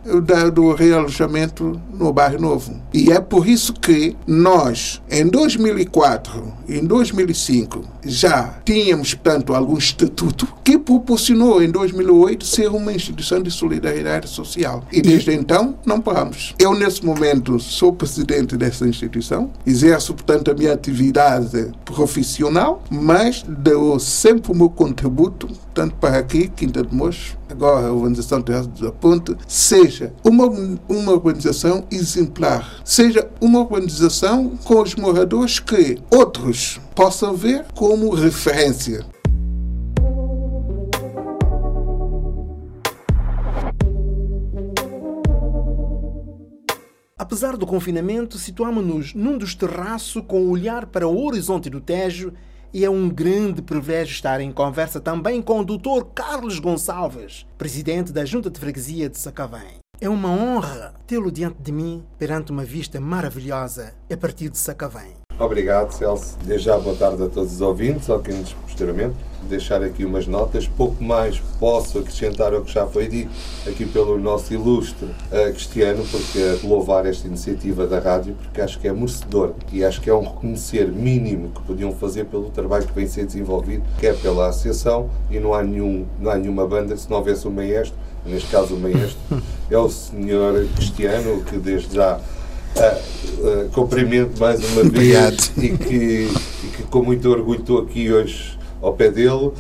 do 0.53 0.73
realojamento 0.73 1.81
no 1.93 2.13
Bairro 2.13 2.41
Novo. 2.41 2.81
E 2.93 3.13
é 3.13 3.21
por 3.21 3.49
isso 3.49 3.73
que 3.73 4.17
nós, 4.27 5.03
em 5.11 5.27
2004 5.65 6.53
e 6.69 6.79
em 6.79 6.85
2005, 6.85 7.85
já 8.05 8.59
tínhamos, 8.65 9.15
portanto, 9.15 9.55
algum 9.55 9.79
estatuto 9.79 10.47
que 10.63 10.79
proporcionou, 10.79 11.63
em 11.63 11.71
2008, 11.71 12.45
ser 12.45 12.69
uma 12.69 12.93
instituição 12.93 13.43
de 13.43 13.51
solidariedade 13.51 14.29
social. 14.29 14.85
E 14.93 15.01
desde 15.01 15.33
então, 15.33 15.77
não 15.87 16.01
paramos. 16.01 16.55
Eu, 16.59 16.75
nesse 16.75 17.05
momento, 17.05 17.59
sou 17.59 17.93
presidente 17.93 18.57
dessa 18.57 18.87
instituição, 18.87 19.51
exerço, 19.67 20.13
portanto, 20.13 20.51
a 20.51 20.55
minha 20.55 20.73
atividade 20.73 21.73
profissional, 21.85 22.83
mas 22.91 23.43
dou 23.47 23.99
sempre 23.99 24.53
o 24.53 24.55
meu 24.55 24.69
contributo, 24.69 25.49
tanto 25.75 25.97
para 25.97 26.19
aqui, 26.19 26.49
Quinta 26.49 26.85
de 26.85 26.95
Mocho, 26.95 27.37
agora 27.51 27.89
a 27.89 27.93
Organização 27.93 28.41
Terrestre 28.41 28.81
da 28.81 28.93
Ponte, 28.93 29.37
seja 29.49 30.15
uma, 30.23 30.47
uma 30.89 31.13
organização 31.13 31.85
exemplar, 31.91 32.81
seja 32.85 33.29
uma 33.41 33.61
organização 33.61 34.57
com 34.65 34.81
os 34.81 34.95
moradores 34.95 35.59
que 35.59 35.99
outros 36.11 36.81
possam 36.95 37.35
ver 37.35 37.67
como 37.75 38.15
referência. 38.15 39.05
Apesar 47.19 47.57
do 47.57 47.67
confinamento, 47.67 48.39
situamos-nos 48.39 49.13
num 49.15 49.37
dos 49.37 49.55
terraços 49.55 50.23
com 50.27 50.43
o 50.43 50.51
olhar 50.51 50.87
para 50.87 51.09
o 51.09 51.25
horizonte 51.25 51.69
do 51.69 51.81
Tejo 51.81 52.33
e 52.75 52.85
é 52.85 52.91
um 52.91 53.09
grande 53.09 53.63
privilégio 53.63 54.13
estar 54.13 54.41
em 54.41 54.51
conversa 54.51 55.01
também 55.01 55.41
com 55.41 55.61
o 55.61 55.65
Dr. 55.65 56.07
Carlos 56.13 56.59
Gonçalves, 56.59 57.47
presidente 57.57 58.13
da 58.13 58.25
Junta 58.25 58.51
de 58.51 58.59
Freguesia 58.59 59.09
de 59.09 59.17
Sacavém. 59.17 59.79
É 60.01 60.09
uma 60.09 60.29
honra 60.29 60.93
tê-lo 61.07 61.31
diante 61.31 61.63
de 61.63 61.71
mim 61.71 62.05
perante 62.19 62.51
uma 62.51 62.65
vista 62.65 63.01
maravilhosa 63.01 63.95
a 64.13 64.17
partir 64.17 64.51
de 64.51 64.59
Sacavém. 64.59 65.13
Obrigado, 65.39 65.93
Celso. 65.93 66.37
Desde 66.45 66.67
já, 66.67 66.77
boa 66.77 66.97
tarde 66.97 67.23
a 67.23 67.29
todos 67.29 67.53
os 67.53 67.61
ouvintes, 67.61 68.11
ao 68.11 68.21
que 68.21 68.33
nos 68.33 68.53
posteriormente. 68.53 69.15
Deixar 69.49 69.83
aqui 69.83 70.05
umas 70.05 70.27
notas. 70.27 70.67
Pouco 70.67 71.03
mais 71.03 71.41
posso 71.59 71.99
acrescentar 71.99 72.53
ao 72.55 72.63
que 72.63 72.73
já 72.73 72.87
foi 72.87 73.09
dito 73.09 73.31
aqui 73.67 73.87
pelo 73.87 74.19
nosso 74.19 74.53
ilustre 74.53 75.07
uh, 75.07 75.53
Cristiano, 75.53 76.05
porque 76.11 76.67
louvar 76.67 77.07
esta 77.07 77.27
iniciativa 77.27 77.87
da 77.87 77.99
rádio, 77.99 78.35
porque 78.35 78.61
acho 78.61 78.79
que 78.79 78.89
é 78.89 78.93
merecedor 78.93 79.53
e 79.73 79.85
acho 79.85 80.01
que 80.01 80.11
é 80.11 80.15
um 80.15 80.23
reconhecer 80.23 80.89
mínimo 80.89 81.51
que 81.51 81.63
podiam 81.63 81.93
fazer 81.93 82.25
pelo 82.27 82.51
trabalho 82.51 82.87
que 82.87 82.93
vem 82.93 83.07
ser 83.07 83.27
desenvolvido, 83.27 83.85
que 83.99 84.07
é 84.07 84.13
pela 84.13 84.49
associação, 84.49 85.09
e 85.31 85.39
não 85.39 85.55
há, 85.55 85.63
nenhum, 85.63 86.07
não 86.21 86.31
há 86.31 86.37
nenhuma 86.37 86.67
banda, 86.67 86.97
se 86.97 87.09
não 87.11 87.19
houvesse 87.19 87.47
um 87.47 87.51
maestro, 87.51 87.97
neste 88.27 88.51
caso 88.51 88.75
o 88.75 88.81
maestro, 88.81 89.19
é 89.71 89.79
o 89.79 89.89
senhor 89.89 90.67
Cristiano, 90.77 91.43
que 91.45 91.57
desde 91.59 91.95
já 91.95 92.21
Uh, 92.75 93.67
uh, 93.67 93.69
cumprimento 93.71 94.37
mais 94.41 94.59
uma 94.73 94.83
vez 94.83 95.53
e 95.57 95.69
que, 95.69 96.29
e 96.65 96.67
que 96.77 96.83
com 96.91 97.05
muito 97.05 97.31
orgulho 97.31 97.61
estou 97.61 97.79
aqui 97.79 98.13
hoje 98.13 98.59
ao 98.85 98.95
pé 98.95 99.11
dele. 99.11 99.53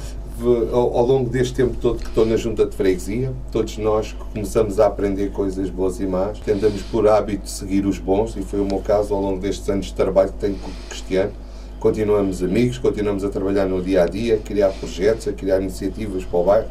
Ao, 0.72 1.06
longo 1.06 1.30
deste 1.30 1.54
tempo 1.54 1.76
todo 1.80 2.00
que 2.00 2.08
estou 2.08 2.26
na 2.26 2.36
junta 2.36 2.66
de 2.66 2.74
freguesia, 2.74 3.32
todos 3.52 3.78
nós 3.78 4.16
começamos 4.32 4.80
a 4.80 4.86
aprender 4.86 5.30
coisas 5.30 5.70
boas 5.70 6.00
e 6.00 6.06
más, 6.06 6.40
tentamos 6.40 6.82
por 6.82 7.06
hábito 7.06 7.48
seguir 7.48 7.86
os 7.86 7.98
bons, 7.98 8.36
e 8.36 8.42
foi 8.42 8.58
o 8.58 8.64
meu 8.64 8.80
caso 8.80 9.14
ao 9.14 9.20
longo 9.22 9.38
destes 9.38 9.68
anos 9.68 9.86
de 9.86 9.94
trabalho 9.94 10.32
que 10.32 10.38
tenho 10.38 10.56
com 10.56 10.68
o 10.68 10.88
Cristiano. 10.88 11.30
Continuamos 11.78 12.42
amigos, 12.42 12.78
continuamos 12.78 13.22
a 13.22 13.28
trabalhar 13.28 13.66
no 13.66 13.80
dia 13.80 14.02
a 14.02 14.06
dia, 14.06 14.34
a 14.34 14.38
criar 14.38 14.70
projetos, 14.70 15.28
a 15.28 15.32
criar 15.32 15.60
iniciativas 15.60 16.24
para 16.24 16.38
o 16.38 16.44
bairro, 16.44 16.68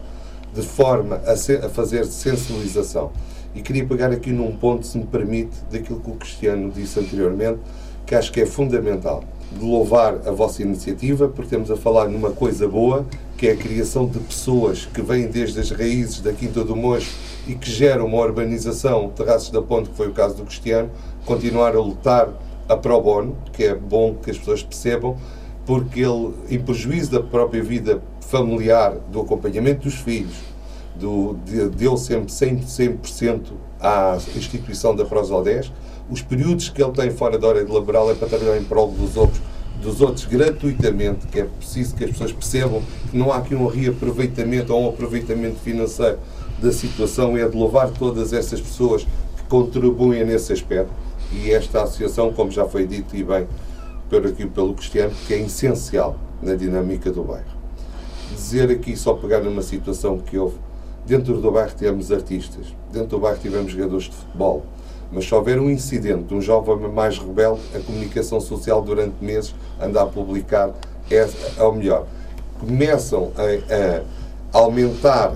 de 0.54 0.62
forma 0.62 1.16
a, 1.26 1.38
ser, 1.38 1.64
a 1.64 1.70
fazer 1.70 2.04
sensibilização. 2.06 3.12
E 3.56 3.62
queria 3.62 3.86
pegar 3.86 4.12
aqui 4.12 4.32
num 4.32 4.58
ponto, 4.58 4.86
se 4.86 4.98
me 4.98 5.06
permite, 5.06 5.56
daquilo 5.72 6.02
que 6.02 6.10
o 6.10 6.16
Cristiano 6.16 6.70
disse 6.70 7.00
anteriormente, 7.00 7.60
que 8.06 8.14
acho 8.14 8.32
que 8.32 8.42
é 8.42 8.46
fundamental. 8.46 9.24
De 9.58 9.64
louvar 9.64 10.22
a 10.26 10.32
vossa 10.32 10.62
iniciativa, 10.62 11.28
porque 11.28 11.44
estamos 11.44 11.70
a 11.70 11.78
falar 11.78 12.08
numa 12.08 12.32
coisa 12.32 12.68
boa, 12.68 13.06
que 13.38 13.48
é 13.48 13.52
a 13.52 13.56
criação 13.56 14.06
de 14.06 14.20
pessoas 14.20 14.86
que 14.86 15.02
vêm 15.02 15.28
desde 15.28 15.60
as 15.60 15.70
raízes 15.70 16.22
da 16.22 16.34
Quinta 16.34 16.64
do 16.64 16.76
Mocho 16.76 17.12
e 17.48 17.56
que 17.56 17.70
geram 17.70 18.06
uma 18.06 18.18
urbanização, 18.18 19.10
Terraços 19.10 19.50
da 19.50 19.62
Ponte, 19.62 19.90
que 19.90 19.96
foi 19.96 20.08
o 20.08 20.14
caso 20.14 20.36
do 20.36 20.44
Cristiano, 20.44 20.90
continuar 21.26 21.76
a 21.76 21.80
lutar 21.80 22.30
a 22.68 22.78
pro 22.78 23.00
bono, 23.02 23.36
que 23.52 23.64
é 23.64 23.76
bom 23.76 24.16
que 24.16 24.32
as 24.32 24.38
pessoas 24.38 24.64
percebam, 24.64 25.18
porque 25.66 26.00
ele, 26.00 26.34
em 26.50 26.60
prejuízo 26.60 27.12
da 27.12 27.22
própria 27.22 27.64
vida 27.64 28.02
familiar, 28.22 28.96
do 29.12 29.22
acompanhamento 29.22 29.84
dos 29.84 29.96
filhos, 29.96 30.36
do, 30.96 31.36
de, 31.46 31.70
deu 31.70 31.98
sempre 31.98 32.28
100%, 32.28 33.06
100 33.06 33.42
à 33.80 34.18
instituição 34.36 34.96
da 34.96 35.06
Prosodés. 35.06 35.72
Os 36.14 36.22
períodos 36.22 36.70
que 36.70 36.80
ele 36.80 36.92
tem 36.92 37.10
fora 37.10 37.40
da 37.40 37.48
hora 37.48 37.66
de 37.66 37.72
laboral 37.72 38.12
é 38.12 38.14
para 38.14 38.28
trabalhar 38.28 38.56
em 38.56 38.64
prol 38.64 38.92
dos 38.92 39.18
outros, 39.18 39.42
dos 39.82 40.00
outros 40.00 40.26
gratuitamente, 40.26 41.26
que 41.26 41.40
é 41.40 41.44
preciso 41.44 41.96
que 41.96 42.04
as 42.04 42.12
pessoas 42.12 42.32
percebam 42.32 42.84
que 43.10 43.18
não 43.18 43.32
há 43.32 43.38
aqui 43.38 43.56
um 43.56 43.66
reaproveitamento 43.66 44.72
ou 44.72 44.84
um 44.84 44.90
aproveitamento 44.90 45.56
financeiro 45.56 46.20
da 46.62 46.72
situação, 46.72 47.36
é 47.36 47.50
de 47.50 47.58
louvar 47.58 47.90
todas 47.90 48.32
essas 48.32 48.62
pessoas 48.62 49.08
que 49.36 49.44
contribuem 49.50 50.24
nesse 50.24 50.54
aspecto. 50.54 50.94
E 51.32 51.50
esta 51.50 51.82
associação, 51.82 52.32
como 52.32 52.52
já 52.52 52.66
foi 52.66 52.86
dito 52.86 53.16
e 53.16 53.24
bem 53.24 53.48
por 54.08 54.24
aqui 54.28 54.46
pelo 54.46 54.76
Cristiano, 54.76 55.16
que 55.26 55.34
é 55.34 55.40
essencial 55.40 56.16
na 56.44 56.54
dinâmica 56.54 57.12
do 57.12 57.24
bairro. 57.24 57.58
Dizer 58.36 58.70
aqui, 58.70 58.96
só 58.96 59.16
pegar 59.16 59.40
numa 59.40 59.64
situação 59.64 60.20
que 60.20 60.38
houve 60.38 60.58
Dentro 61.06 61.38
do 61.42 61.52
bairro 61.52 61.76
tivemos 61.76 62.14
artistas, 62.14 62.68
dentro 62.90 63.10
do 63.10 63.20
bairro 63.20 63.38
tivemos 63.38 63.74
jogadores 63.74 64.06
de 64.06 64.12
futebol. 64.12 64.66
Mas 65.14 65.26
se 65.26 65.36
houver 65.36 65.60
um 65.60 65.70
incidente, 65.70 66.34
um 66.34 66.42
jovem 66.42 66.90
mais 66.92 67.18
rebelde, 67.20 67.62
a 67.76 67.80
comunicação 67.80 68.42
social 68.42 68.82
durante 68.82 69.24
meses 69.24 69.54
anda 69.80 70.02
a 70.02 70.06
publicar 70.06 70.72
é, 71.12 71.30
é 71.58 71.64
o 71.64 71.72
melhor. 71.72 72.08
Começam 72.60 73.32
a, 73.38 74.58
a 74.58 74.60
aumentar 74.60 75.36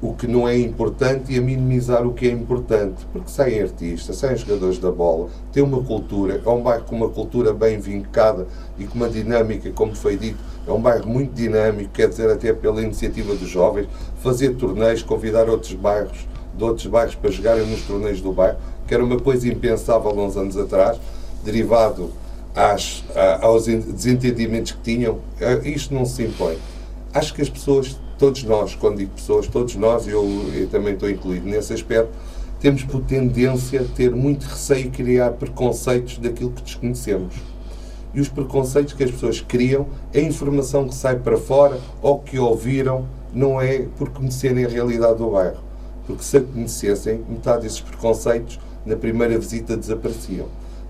o 0.00 0.14
que 0.14 0.28
não 0.28 0.48
é 0.48 0.56
importante 0.56 1.32
e 1.32 1.38
a 1.38 1.40
minimizar 1.42 2.06
o 2.06 2.14
que 2.14 2.28
é 2.28 2.30
importante. 2.30 3.04
Porque 3.12 3.30
saem 3.30 3.60
artistas, 3.60 4.16
saem 4.16 4.36
jogadores 4.36 4.78
da 4.78 4.90
bola, 4.90 5.28
tem 5.52 5.62
uma 5.62 5.82
cultura, 5.82 6.40
é 6.44 6.48
um 6.48 6.62
bairro 6.62 6.84
com 6.84 6.96
uma 6.96 7.08
cultura 7.08 7.52
bem 7.52 7.78
vincada 7.80 8.46
e 8.78 8.84
com 8.84 8.94
uma 8.94 9.08
dinâmica, 9.08 9.70
como 9.72 9.94
foi 9.94 10.16
dito, 10.16 10.38
é 10.66 10.72
um 10.72 10.80
bairro 10.80 11.08
muito 11.08 11.32
dinâmico, 11.32 11.90
quer 11.92 12.08
dizer, 12.08 12.30
até 12.30 12.52
pela 12.52 12.80
iniciativa 12.80 13.34
dos 13.34 13.48
jovens, 13.48 13.88
fazer 14.22 14.54
torneios, 14.54 15.02
convidar 15.02 15.48
outros 15.48 15.74
bairros, 15.74 16.28
de 16.56 16.64
outros 16.64 16.86
bairros 16.86 17.14
para 17.14 17.30
jogarem 17.30 17.66
nos 17.66 17.82
torneios 17.82 18.20
do 18.20 18.32
bairro, 18.32 18.58
que 18.88 18.94
era 18.94 19.04
uma 19.04 19.20
coisa 19.20 19.46
impensável 19.46 20.10
há 20.10 20.24
uns 20.24 20.36
anos 20.36 20.56
atrás, 20.56 20.98
derivado 21.44 22.10
às, 22.56 23.04
aos 23.40 23.66
desentendimentos 23.66 24.72
que 24.72 24.80
tinham. 24.80 25.18
Eh, 25.38 25.68
isto 25.68 25.94
não 25.94 26.04
se 26.04 26.24
impõe. 26.24 26.58
Acho 27.14 27.34
que 27.34 27.42
as 27.42 27.48
pessoas 27.48 27.96
todos 28.18 28.42
nós, 28.42 28.74
quando 28.74 28.98
digo 28.98 29.12
pessoas, 29.12 29.46
todos 29.46 29.76
nós, 29.76 30.08
eu, 30.08 30.24
eu 30.52 30.68
também 30.68 30.94
estou 30.94 31.08
incluído 31.08 31.46
nesse 31.46 31.72
aspecto, 31.72 32.10
temos 32.60 32.82
por 32.82 33.00
tendência 33.02 33.80
a 33.80 33.84
ter 33.84 34.10
muito 34.10 34.42
receio 34.44 34.90
criar 34.90 35.30
preconceitos 35.30 36.18
daquilo 36.18 36.50
que 36.50 36.62
desconhecemos. 36.62 37.34
E 38.12 38.20
os 38.20 38.28
preconceitos 38.28 38.94
que 38.94 39.04
as 39.04 39.10
pessoas 39.12 39.40
criam 39.40 39.86
a 40.12 40.18
informação 40.18 40.88
que 40.88 40.94
sai 40.94 41.16
para 41.16 41.36
fora 41.36 41.78
ou 42.02 42.18
que 42.18 42.38
ouviram, 42.38 43.06
não 43.32 43.60
é 43.60 43.86
por 43.96 44.08
conhecerem 44.08 44.64
a 44.64 44.68
realidade 44.68 45.18
do 45.18 45.30
bairro. 45.30 45.58
Porque 46.06 46.24
se 46.24 46.38
a 46.38 46.40
conhecessem, 46.40 47.22
metade 47.28 47.62
desses 47.62 47.80
preconceitos 47.80 48.58
na 48.88 48.96
primeira 48.96 49.38
visita 49.38 49.76
desapareciam. 49.76 50.46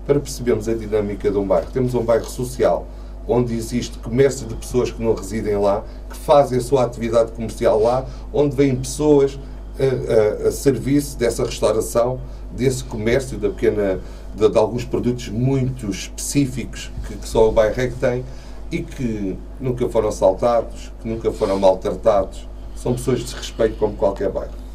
Para 0.07 0.19
percebermos 0.19 0.67
a 0.67 0.73
dinâmica 0.73 1.29
de 1.29 1.37
um 1.37 1.45
bairro, 1.45 1.67
temos 1.71 1.93
um 1.93 2.03
bairro 2.03 2.25
social, 2.25 2.87
onde 3.27 3.53
existe 3.53 3.99
comércio 3.99 4.47
de 4.47 4.55
pessoas 4.55 4.89
que 4.89 5.03
não 5.03 5.13
residem 5.13 5.57
lá, 5.57 5.83
que 6.09 6.17
fazem 6.17 6.57
a 6.57 6.61
sua 6.61 6.83
atividade 6.83 7.31
comercial 7.31 7.79
lá, 7.79 8.05
onde 8.33 8.55
vêm 8.55 8.75
pessoas 8.75 9.37
a, 9.77 10.45
a, 10.45 10.47
a 10.47 10.51
serviço 10.51 11.17
dessa 11.17 11.43
restauração, 11.43 12.19
desse 12.51 12.83
comércio, 12.83 13.37
da 13.37 13.49
pequena, 13.49 13.99
de, 14.33 14.49
de 14.49 14.57
alguns 14.57 14.83
produtos 14.83 15.29
muito 15.29 15.89
específicos 15.91 16.89
que, 17.07 17.15
que, 17.15 17.27
só 17.27 17.47
o 17.47 17.51
bairro 17.51 17.79
é 17.79 17.87
que 17.87 17.95
tem 17.95 18.25
e 18.71 18.81
que 18.81 19.37
nunca 19.59 19.87
foram 19.89 20.09
assaltados, 20.09 20.91
que 21.01 21.07
nunca 21.07 21.31
foram 21.31 21.59
maltratados. 21.59 22.47
São 22.75 22.93
pessoas 22.93 23.19
de 23.19 23.35
respeito 23.35 23.77
como 23.77 23.95
qualquer 23.95 24.29
bairro. 24.29 24.68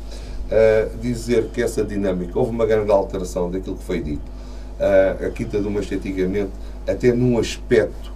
Uh, 0.44 0.98
dizer 0.98 1.46
que 1.54 1.62
essa 1.62 1.82
dinâmica, 1.82 2.38
houve 2.38 2.50
uma 2.50 2.66
grande 2.66 2.90
alteração 2.90 3.50
daquilo 3.50 3.76
que 3.76 3.84
foi 3.84 4.00
dito. 4.00 4.22
Uh, 4.78 5.26
a 5.26 5.30
Quinta 5.30 5.60
do 5.60 5.70
Macho 5.70 5.94
antigamente, 5.94 6.50
até 6.86 7.12
num 7.12 7.38
aspecto 7.38 8.12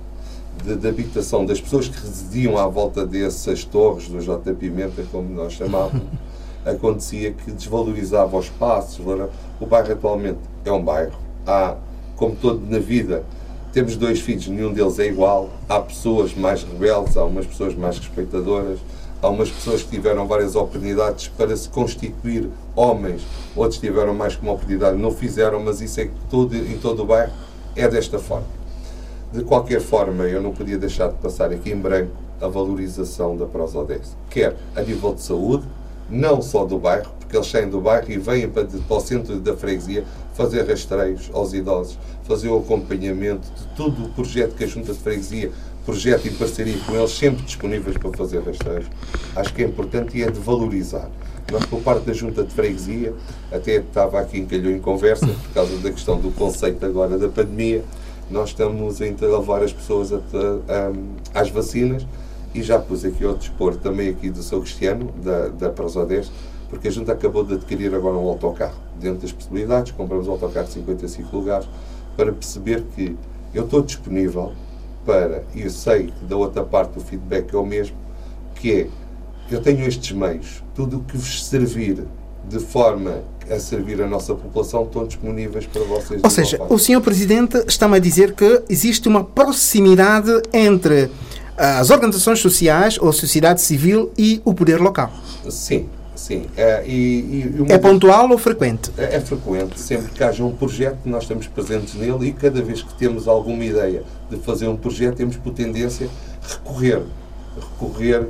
de, 0.62 0.77
de, 0.77 0.88
habitação 0.88 1.47
das 1.47 1.61
pessoas 1.61 1.88
que 1.88 1.99
residiam 1.99 2.59
à 2.59 2.67
volta 2.67 3.07
dessas 3.07 3.64
torres 3.64 4.09
do 4.09 4.21
J. 4.21 4.53
Pimenta, 4.55 5.03
como 5.11 5.29
nós 5.33 5.55
chamávamos, 5.55 6.03
acontecia 6.67 7.33
que 7.33 7.51
desvalorizava 7.51 8.37
os 8.37 8.47
espaços. 8.47 9.01
O 9.59 9.67
bairro 9.67 9.93
atualmente 9.93 10.41
é 10.64 10.73
um 10.73 10.83
bairro. 10.83 11.19
Há, 11.47 11.77
como 12.17 12.37
todo 12.37 12.61
na 12.69 12.79
vida, 12.79 13.25
temos 13.73 13.97
dois 13.97 14.21
filhos, 14.21 14.49
nenhum 14.49 14.73
deles 14.73 14.99
é 14.99 15.07
igual. 15.07 15.51
Há 15.69 15.81
pessoas 15.81 16.35
mais 16.35 16.62
rebeldes, 16.62 17.17
há 17.17 17.25
umas 17.25 17.47
pessoas 17.47 17.75
mais 17.75 17.99
respeitadoras, 17.99 18.81
há 19.20 19.28
umas 19.28 19.50
pessoas 19.50 19.83
que 19.83 19.90
tiveram 19.90 20.26
várias 20.26 20.54
oportunidades 20.54 21.28
para 21.28 21.57
se 21.57 21.68
constituir 21.68 22.48
homens, 22.74 23.22
outros 23.57 23.81
tiveram 23.81 24.14
mais 24.14 24.37
que 24.37 24.42
uma 24.42 24.52
oportunidade, 24.52 24.96
não 24.96 25.11
fizeram, 25.11 25.61
mas 25.61 25.81
isso 25.81 26.00
é 26.00 26.09
todo, 26.31 26.54
em 26.54 26.78
todo 26.78 27.02
o 27.02 27.07
bairro 27.07 27.33
é 27.74 27.88
desta 27.88 28.18
forma. 28.18 28.46
De 29.33 29.42
qualquer 29.42 29.81
forma, 29.81 30.24
eu 30.24 30.40
não 30.40 30.52
podia 30.52 30.78
deixar 30.78 31.09
de 31.09 31.18
passar 31.18 31.52
aqui 31.52 31.70
em 31.70 31.76
branco 31.76 32.12
a 32.40 32.48
valorização 32.48 33.37
da 33.37 33.46
Prosodese, 33.46 34.12
quer 34.31 34.57
a 34.74 34.83
nível 34.83 35.14
de 35.14 35.22
saúde, 35.22 35.64
não 36.09 36.40
só 36.40 36.64
do 36.64 36.78
bairro, 36.78 37.12
porque 37.18 37.37
eles 37.37 37.48
saem 37.48 37.68
do 37.68 37.81
bairro 37.81 38.11
e 38.11 38.16
vêm 38.16 38.48
para, 38.48 38.64
para 38.64 38.96
o 38.96 39.00
centro 39.00 39.38
da 39.38 39.54
freguesia 39.54 40.04
fazer 40.33 40.66
rastreios 40.66 41.31
aos 41.35 41.52
idosos, 41.52 41.98
fazer 42.22 42.48
o 42.48 42.59
acompanhamento 42.59 43.46
de 43.54 43.66
todo 43.76 44.04
o 44.04 44.09
projeto 44.11 44.54
que 44.54 44.64
a 44.64 44.66
Junta 44.66 44.92
de 44.92 44.98
Freguesia 44.98 45.52
projeto 45.88 46.29
em 46.29 46.35
parceria 46.35 46.77
com 46.85 46.94
eles, 46.94 47.12
sempre 47.12 47.42
disponíveis 47.46 47.96
para 47.96 48.12
fazer 48.12 48.42
rastreios. 48.42 48.85
Acho 49.35 49.55
que 49.55 49.62
é 49.62 49.66
importante 49.66 50.18
e 50.18 50.22
é 50.22 50.31
de 50.31 50.38
valorizar. 50.38 51.09
Nós, 51.51 51.64
por 51.64 51.81
parte 51.81 52.05
da 52.05 52.12
Junta 52.12 52.44
de 52.44 52.53
Freguesia, 52.53 53.14
até 53.51 53.77
estava 53.77 54.20
aqui 54.20 54.38
em 54.38 54.44
Calhou 54.44 54.70
em 54.70 54.81
conversa, 54.81 55.27
por 55.27 55.55
causa 55.55 55.74
da 55.79 55.90
questão 55.90 56.20
do 56.20 56.31
conceito 56.31 56.85
agora 56.85 57.16
da 57.16 57.31
pandemia, 57.31 57.83
nós 58.31 58.51
estamos 58.51 59.01
a 59.01 59.05
levar 59.27 59.62
as 59.62 59.72
pessoas 59.72 60.12
a, 60.12 60.18
a, 60.18 61.40
às 61.40 61.48
vacinas 61.48 62.07
e 62.55 62.62
já 62.62 62.79
pus 62.79 63.03
aqui 63.03 63.24
ao 63.24 63.35
dispor 63.35 63.74
também 63.77 64.11
aqui 64.11 64.29
do 64.29 64.42
São 64.42 64.61
Cristiano, 64.61 65.11
da, 65.24 65.48
da 65.48 65.70
Prosodés, 65.70 66.31
porque 66.68 66.88
a 66.88 66.92
gente 66.92 67.11
acabou 67.11 67.42
de 67.42 67.55
adquirir 67.55 67.94
agora 67.94 68.14
um 68.14 68.29
autocarro. 68.29 68.77
Dentro 69.01 69.22
das 69.22 69.33
possibilidades, 69.33 69.92
compramos 69.92 70.29
um 70.29 70.33
autocarro 70.33 70.66
de 70.66 70.74
55 70.74 71.35
lugares 71.35 71.66
para 72.14 72.31
perceber 72.31 72.85
que 72.94 73.16
eu 73.55 73.64
estou 73.64 73.81
disponível 73.81 74.53
para, 75.09 75.42
e 75.55 75.62
eu 75.62 75.71
sei 75.71 76.12
da 76.29 76.37
outra 76.37 76.62
parte 76.62 76.99
o 76.99 77.01
feedback 77.01 77.55
é 77.55 77.57
o 77.57 77.64
mesmo, 77.64 77.97
que 78.57 78.73
é, 78.73 78.87
eu 79.51 79.62
tenho 79.62 79.87
estes 79.88 80.12
meios, 80.14 80.62
tudo 80.75 80.99
o 80.99 81.01
que 81.01 81.16
vos 81.16 81.47
servir 81.47 82.05
de 82.47 82.59
forma 82.59 83.23
a 83.51 83.59
servir 83.59 84.03
a 84.03 84.07
nossa 84.07 84.35
população, 84.35 84.83
estão 84.85 85.07
disponíveis 85.07 85.64
para 85.66 85.83
vocês. 85.85 86.21
Ou 86.23 86.29
seja, 86.29 86.61
o 86.68 86.79
senhor 86.79 87.01
Presidente 87.01 87.57
está-me 87.66 87.97
a 87.97 87.99
dizer 87.99 88.35
que 88.35 88.62
existe 88.68 89.09
uma 89.09 89.25
proximidade 89.25 90.31
entre 90.53 91.11
as 91.57 91.88
organizações 91.88 92.40
sociais 92.40 92.99
ou 93.01 93.09
a 93.09 93.12
sociedade 93.12 93.62
civil 93.62 94.12
e 94.18 94.42
o 94.44 94.53
poder 94.53 94.79
local. 94.81 95.11
Sim, 95.49 95.88
sim. 96.14 96.44
É, 96.57 96.85
e, 96.87 96.90
e- 97.59 97.62
É 97.71 97.79
das- 97.79 97.81
pontual 97.81 98.31
ou 98.31 98.37
frequente? 98.37 98.90
É 98.99 99.16
é 99.16 99.21
frequente, 99.21 99.81
sempre 99.81 100.12
que 100.12 100.23
haja 100.23 100.44
um 100.44 100.53
projeto, 100.53 100.99
nós 101.07 101.23
estamos 101.23 101.47
presentes 101.47 101.94
nele 101.94 102.29
e 102.29 102.33
cada 102.33 102.61
vez 102.62 102.83
que 102.83 102.92
temos 102.94 103.27
alguma 103.27 103.64
ideia 103.64 104.03
de 104.31 104.37
fazer 104.37 104.69
um 104.69 104.77
projeto, 104.77 105.17
temos 105.17 105.37
por 105.37 105.53
tendência 105.53 106.09
recorrer, 106.43 107.03
recorrer 107.57 108.29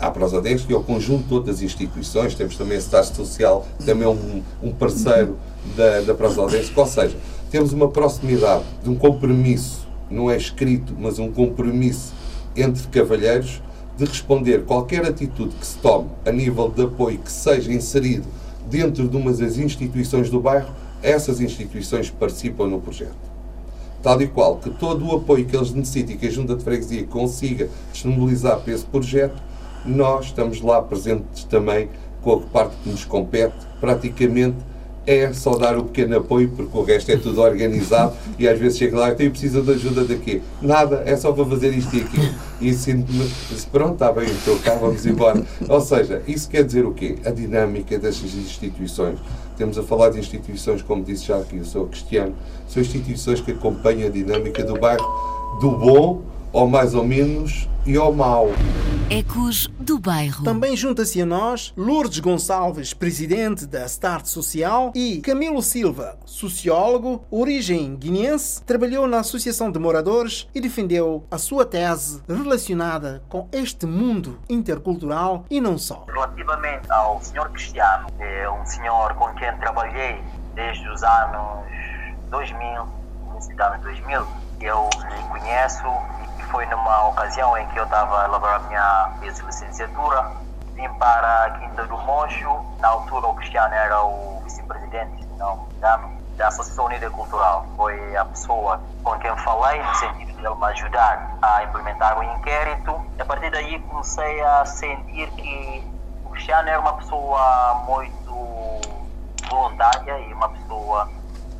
à 0.00 0.10
Prosadex 0.10 0.64
e 0.68 0.72
ao 0.72 0.82
conjunto 0.82 1.28
de 1.28 1.34
outras 1.34 1.62
instituições. 1.62 2.34
Temos 2.34 2.56
também 2.56 2.78
a 2.78 2.80
Cidade 2.80 3.14
Social, 3.14 3.66
também 3.84 4.06
um, 4.06 4.42
um 4.62 4.72
parceiro 4.72 5.38
da, 5.76 6.00
da 6.00 6.14
Prosadex, 6.14 6.70
ou 6.74 6.86
seja, 6.86 7.16
temos 7.50 7.72
uma 7.72 7.88
proximidade 7.88 8.64
de 8.82 8.90
um 8.90 8.94
compromisso, 8.94 9.86
não 10.10 10.30
é 10.30 10.36
escrito, 10.36 10.94
mas 10.98 11.18
um 11.18 11.30
compromisso 11.30 12.12
entre 12.54 12.86
cavalheiros 12.88 13.62
de 13.96 14.04
responder 14.04 14.64
qualquer 14.64 15.04
atitude 15.04 15.54
que 15.56 15.66
se 15.66 15.76
tome 15.78 16.08
a 16.24 16.30
nível 16.30 16.68
de 16.68 16.82
apoio 16.82 17.18
que 17.18 17.32
seja 17.32 17.72
inserido 17.72 18.26
dentro 18.70 19.08
de 19.08 19.16
uma 19.16 19.32
das 19.32 19.56
instituições 19.56 20.30
do 20.30 20.40
bairro, 20.40 20.70
essas 21.02 21.40
instituições 21.40 22.10
participam 22.10 22.66
no 22.66 22.80
projeto. 22.80 23.27
Tal 24.02 24.22
e 24.22 24.28
qual 24.28 24.56
que 24.56 24.70
todo 24.70 25.06
o 25.06 25.16
apoio 25.16 25.44
que 25.44 25.56
eles 25.56 25.72
necessitem 25.72 26.14
e 26.14 26.18
que 26.18 26.26
a 26.26 26.30
Junta 26.30 26.54
de 26.54 26.62
Freguesia 26.62 27.04
consiga 27.04 27.68
disponibilizar 27.92 28.60
para 28.60 28.72
esse 28.72 28.84
projeto, 28.84 29.42
nós 29.84 30.26
estamos 30.26 30.60
lá 30.60 30.80
presentes 30.80 31.44
também 31.44 31.88
com 32.22 32.34
a 32.34 32.40
parte 32.40 32.76
que 32.82 32.90
nos 32.90 33.04
compete, 33.04 33.54
praticamente 33.80 34.56
é 35.08 35.32
só 35.32 35.56
dar 35.56 35.78
o 35.78 35.84
pequeno 35.84 36.18
apoio, 36.18 36.50
porque 36.54 36.76
o 36.76 36.82
resto 36.82 37.10
é 37.10 37.16
tudo 37.16 37.40
organizado 37.40 38.12
e 38.38 38.46
às 38.46 38.58
vezes 38.58 38.76
chega 38.76 38.98
lá 38.98 39.10
e 39.10 39.14
tem 39.14 39.30
precisa 39.30 39.62
de 39.62 39.70
ajuda 39.70 40.04
daqui. 40.04 40.42
Nada, 40.60 41.02
é 41.06 41.16
só 41.16 41.32
para 41.32 41.46
fazer 41.46 41.72
isto 41.72 41.96
e 41.96 42.02
aquilo. 42.02 42.28
E 42.60 42.74
sinto-me, 42.74 43.26
pronto, 43.72 43.94
está 43.94 44.12
bem, 44.12 44.26
estou 44.26 44.58
cá, 44.58 44.74
vamos 44.74 45.06
embora. 45.06 45.42
Ou 45.66 45.80
seja, 45.80 46.22
isso 46.28 46.46
quer 46.50 46.62
dizer 46.62 46.84
o 46.84 46.92
quê? 46.92 47.16
A 47.24 47.30
dinâmica 47.30 47.98
destas 47.98 48.34
instituições. 48.34 49.18
Temos 49.56 49.78
a 49.78 49.82
falar 49.82 50.10
de 50.10 50.18
instituições, 50.18 50.82
como 50.82 51.02
disse 51.02 51.24
já 51.24 51.38
aqui, 51.38 51.56
eu 51.56 51.64
sou 51.64 51.86
cristiano, 51.86 52.34
são 52.68 52.82
instituições 52.82 53.40
que 53.40 53.52
acompanham 53.52 54.08
a 54.08 54.10
dinâmica 54.10 54.62
do 54.62 54.78
bairro, 54.78 55.06
do 55.58 55.70
bom, 55.70 56.22
ou 56.52 56.68
mais 56.68 56.94
ou 56.94 57.04
menos, 57.04 57.66
e 57.88 57.96
ao 57.96 58.12
mau. 58.12 58.48
Ecos 59.08 59.66
do 59.80 59.98
Bairro. 59.98 60.44
Também 60.44 60.76
junta-se 60.76 61.22
a 61.22 61.24
nós 61.24 61.72
Lourdes 61.74 62.20
Gonçalves, 62.20 62.92
presidente 62.92 63.64
da 63.66 63.86
Start 63.86 64.26
Social, 64.26 64.92
e 64.94 65.22
Camilo 65.22 65.62
Silva, 65.62 66.18
sociólogo, 66.26 67.24
origem 67.30 67.96
guineense, 67.96 68.62
trabalhou 68.62 69.08
na 69.08 69.20
Associação 69.20 69.72
de 69.72 69.78
Moradores 69.78 70.46
e 70.54 70.60
defendeu 70.60 71.24
a 71.30 71.38
sua 71.38 71.64
tese 71.64 72.22
relacionada 72.28 73.22
com 73.26 73.48
este 73.50 73.86
mundo 73.86 74.38
intercultural 74.50 75.46
e 75.48 75.58
não 75.58 75.78
só. 75.78 76.04
Relativamente 76.06 76.92
ao 76.92 77.22
senhor 77.22 77.48
Cristiano, 77.52 78.08
é 78.18 78.50
um 78.50 78.66
senhor 78.66 79.14
com 79.14 79.32
quem 79.32 79.56
trabalhei 79.56 80.20
desde 80.54 80.86
os 80.90 81.02
anos 81.02 81.64
2000, 82.28 82.86
início 83.32 83.56
dos 83.56 83.60
anos 83.66 83.80
2000, 83.80 84.26
eu 84.60 84.90
lhe 85.08 85.28
conheço 85.30 85.84
foi 86.50 86.66
numa 86.66 87.08
ocasião 87.08 87.56
em 87.56 87.66
que 87.68 87.78
eu 87.78 87.84
estava 87.84 88.22
a 88.22 88.24
elaborar 88.24 88.56
a 88.56 88.68
minha 88.68 89.12
tese 89.20 89.40
de 89.40 89.46
licenciatura. 89.46 90.30
Vim 90.74 90.88
para 90.94 91.44
a 91.44 91.50
Quinta 91.58 91.86
do 91.86 91.98
Moncho, 91.98 92.64
na 92.78 92.88
altura 92.88 93.26
o 93.26 93.34
Cristiano 93.34 93.74
era 93.74 94.02
o 94.02 94.40
vice-presidente, 94.44 95.24
engano, 95.24 95.68
da 95.80 96.48
Associação 96.48 96.86
Unida 96.86 97.10
Cultural. 97.10 97.66
Foi 97.76 98.16
a 98.16 98.24
pessoa 98.24 98.80
com 99.02 99.18
quem 99.18 99.36
falei, 99.38 99.82
no 99.82 99.94
sentido 99.96 100.32
de 100.32 100.46
ele 100.46 100.54
me 100.54 100.64
ajudar 100.66 101.36
a 101.42 101.64
implementar 101.64 102.18
o 102.18 102.22
inquérito. 102.22 103.04
A 103.18 103.24
partir 103.24 103.50
daí 103.50 103.78
comecei 103.80 104.40
a 104.42 104.64
sentir 104.64 105.28
que 105.32 105.84
o 106.24 106.30
Cristiano 106.30 106.68
era 106.68 106.80
uma 106.80 106.94
pessoa 106.94 107.82
muito 107.86 108.80
voluntária 109.48 110.18
e 110.20 110.32
uma 110.32 110.48
pessoa 110.50 111.08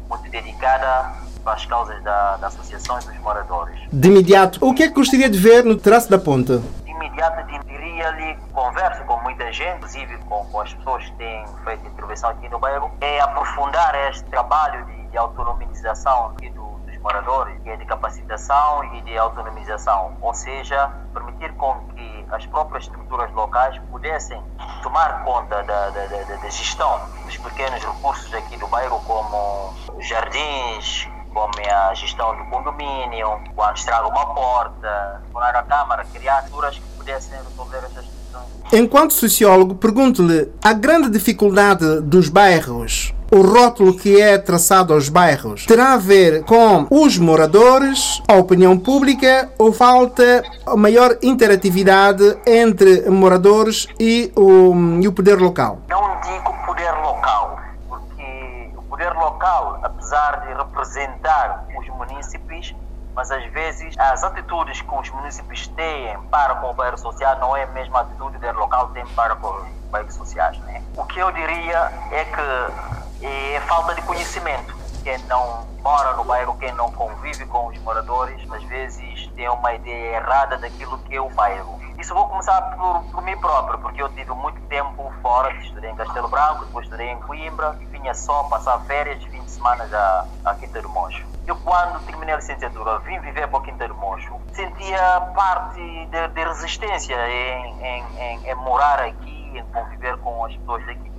muito 0.08 0.30
dedicada 0.30 1.12
para 1.48 1.54
as 1.54 1.64
causas 1.64 2.02
da, 2.02 2.36
da 2.36 2.46
Associação 2.48 2.98
e 3.00 3.04
dos 3.06 3.18
moradores. 3.20 3.80
De 3.90 4.08
imediato, 4.08 4.58
o 4.62 4.74
que 4.74 4.82
é 4.82 4.88
que 4.88 4.94
gostaria 4.94 5.30
de 5.30 5.38
ver 5.38 5.64
no 5.64 5.76
traço 5.76 6.10
da 6.10 6.18
ponte? 6.18 6.58
De 6.58 6.90
imediato 6.90 7.42
diria-lhe, 7.66 8.36
converso 8.52 9.02
com 9.04 9.18
muita 9.22 9.50
gente, 9.50 9.76
inclusive 9.76 10.18
com, 10.28 10.44
com 10.44 10.60
as 10.60 10.74
pessoas 10.74 11.04
que 11.06 11.12
têm 11.12 11.46
feito 11.64 11.86
intervenção 11.86 12.30
aqui 12.30 12.50
no 12.50 12.58
bairro, 12.58 12.90
é 13.00 13.20
aprofundar 13.20 13.94
este 14.10 14.24
trabalho 14.24 14.84
de, 14.84 15.06
de 15.06 15.16
autonomização 15.16 16.26
aqui 16.26 16.50
do, 16.50 16.78
dos 16.86 16.98
moradores, 16.98 17.58
que 17.62 17.70
é 17.70 17.76
de 17.76 17.86
capacitação 17.86 18.84
e 18.94 19.00
de 19.00 19.16
autonomização, 19.16 20.18
ou 20.20 20.34
seja, 20.34 20.90
permitir 21.14 21.54
com 21.54 21.78
que 21.94 22.26
as 22.30 22.44
próprias 22.44 22.84
estruturas 22.84 23.32
locais 23.32 23.80
pudessem 23.90 24.42
tomar 24.82 25.24
conta 25.24 25.62
da, 25.62 25.88
da, 25.88 26.06
da, 26.06 26.36
da 26.36 26.50
gestão 26.50 27.00
dos 27.24 27.38
pequenos 27.38 27.82
recursos 27.82 28.34
aqui 28.34 28.58
do 28.58 28.66
bairro, 28.66 29.00
como 29.06 29.74
jardins, 29.98 31.08
como 31.38 31.52
a 31.70 31.94
gestão 31.94 32.36
do 32.36 32.44
condomínio, 32.46 33.38
quando 33.54 33.76
estraga 33.76 34.08
uma 34.08 34.26
porta, 34.34 35.22
tornar 35.32 35.54
a 35.54 35.62
Câmara, 35.62 36.04
criar 36.12 36.42
estruturas 36.42 36.74
que 36.74 36.82
pudessem 36.96 37.38
resolver 37.48 37.78
essas 37.78 38.04
questões. 38.04 38.72
Enquanto 38.72 39.14
sociólogo, 39.14 39.76
pergunto-lhe 39.76 40.52
a 40.64 40.72
grande 40.72 41.08
dificuldade 41.10 42.00
dos 42.00 42.28
bairros. 42.28 43.14
O 43.30 43.42
rótulo 43.42 43.94
que 43.94 44.20
é 44.20 44.38
traçado 44.38 44.94
aos 44.94 45.10
bairros 45.10 45.66
terá 45.66 45.92
a 45.92 45.98
ver 45.98 46.44
com 46.44 46.86
os 46.90 47.18
moradores, 47.18 48.22
a 48.26 48.34
opinião 48.34 48.76
pública 48.78 49.52
ou 49.58 49.70
falta 49.70 50.42
a 50.66 50.74
maior 50.76 51.18
interatividade 51.22 52.38
entre 52.46 53.08
moradores 53.10 53.86
e 54.00 54.32
o, 54.34 54.72
e 55.00 55.06
o 55.06 55.12
poder 55.12 55.38
local? 55.38 55.82
Não 55.88 56.20
digo 56.22 56.52
poder 56.64 56.90
local, 57.02 57.60
porque 57.86 58.70
o 58.74 58.82
poder 58.82 59.12
local, 59.12 59.78
apesar 60.08 60.40
de 60.40 60.54
representar 60.54 61.66
os 61.76 61.86
munícipes, 61.88 62.74
mas 63.14 63.30
às 63.30 63.44
vezes 63.52 63.94
as 63.98 64.24
atitudes 64.24 64.80
que 64.80 64.94
os 64.94 65.10
municípios 65.10 65.68
têm 65.68 66.18
para 66.30 66.54
com 66.56 66.70
o 66.70 66.74
bairro 66.74 66.96
social 66.96 67.38
não 67.38 67.54
é 67.54 67.64
a 67.64 67.66
mesma 67.68 68.00
atitude 68.00 68.38
que 68.38 68.46
o 68.46 68.58
local 68.58 68.88
tem 68.88 69.06
para 69.08 69.36
com 69.36 69.48
os 69.48 69.68
bairros 69.90 70.14
sociais. 70.14 70.58
Né? 70.60 70.82
O 70.96 71.04
que 71.04 71.18
eu 71.18 71.30
diria 71.32 71.92
é 72.10 72.24
que 72.24 73.26
é 73.26 73.60
falta 73.66 73.94
de 73.94 74.02
conhecimento. 74.02 74.74
Quem 75.04 75.18
não 75.24 75.66
mora 75.82 76.14
no 76.14 76.24
bairro, 76.24 76.56
quem 76.58 76.72
não 76.72 76.90
convive 76.92 77.44
com 77.46 77.66
os 77.66 77.78
moradores, 77.80 78.40
às 78.50 78.62
vezes 78.64 79.26
tem 79.36 79.48
uma 79.48 79.74
ideia 79.74 80.16
errada 80.16 80.56
daquilo 80.56 80.98
que 81.00 81.14
é 81.14 81.20
o 81.20 81.28
bairro. 81.30 81.78
Isso 81.98 82.14
vou 82.14 82.28
começar 82.28 82.62
por, 82.76 83.02
por 83.10 83.22
mim 83.22 83.36
próprio, 83.36 83.78
porque 83.80 84.00
eu 84.00 84.08
tive 84.10 84.30
muito 84.32 84.60
tempo 84.68 85.12
fora, 85.20 85.52
estudei 85.56 85.90
em 85.90 85.96
Castelo 85.96 86.28
Branco, 86.28 86.64
depois 86.64 86.86
estudei 86.86 87.08
em 87.08 87.18
Coimbra, 87.20 87.72
vinha 87.90 88.14
só 88.14 88.44
passar 88.44 88.78
férias 88.86 89.18
de 89.58 89.64
fim 89.64 89.78
de 89.84 89.88
semana 89.88 90.28
à, 90.44 90.54
Quinta 90.54 90.82
do 90.82 90.88
Moncho. 90.88 91.26
Eu, 91.46 91.56
quando 91.56 92.04
terminei 92.06 92.34
a 92.34 92.36
licenciatura, 92.36 92.98
vim 93.00 93.18
viver 93.20 93.48
para 93.48 93.58
a 93.58 93.62
Quinta 93.62 93.88
do 93.88 93.94
Moncho, 93.94 94.40
sentia 94.52 95.20
parte 95.34 95.80
de, 95.80 96.28
de 96.28 96.44
resistência 96.44 97.16
em, 97.28 97.82
em, 97.82 98.18
em, 98.18 98.50
em 98.50 98.54
morar 98.56 99.00
aqui, 99.00 99.58
em 99.58 99.64
conviver 99.72 100.16
com 100.18 100.44
as 100.44 100.56
pessoas 100.56 100.86
daqui. 100.86 101.10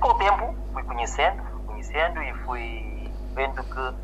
Com 0.00 0.08
o 0.08 0.14
tempo, 0.14 0.54
fui 0.72 0.82
conhecendo, 0.84 1.42
conhecendo 1.66 2.22
e 2.22 2.34
fui 2.44 3.14
vendo 3.34 3.62
que, 3.64 4.03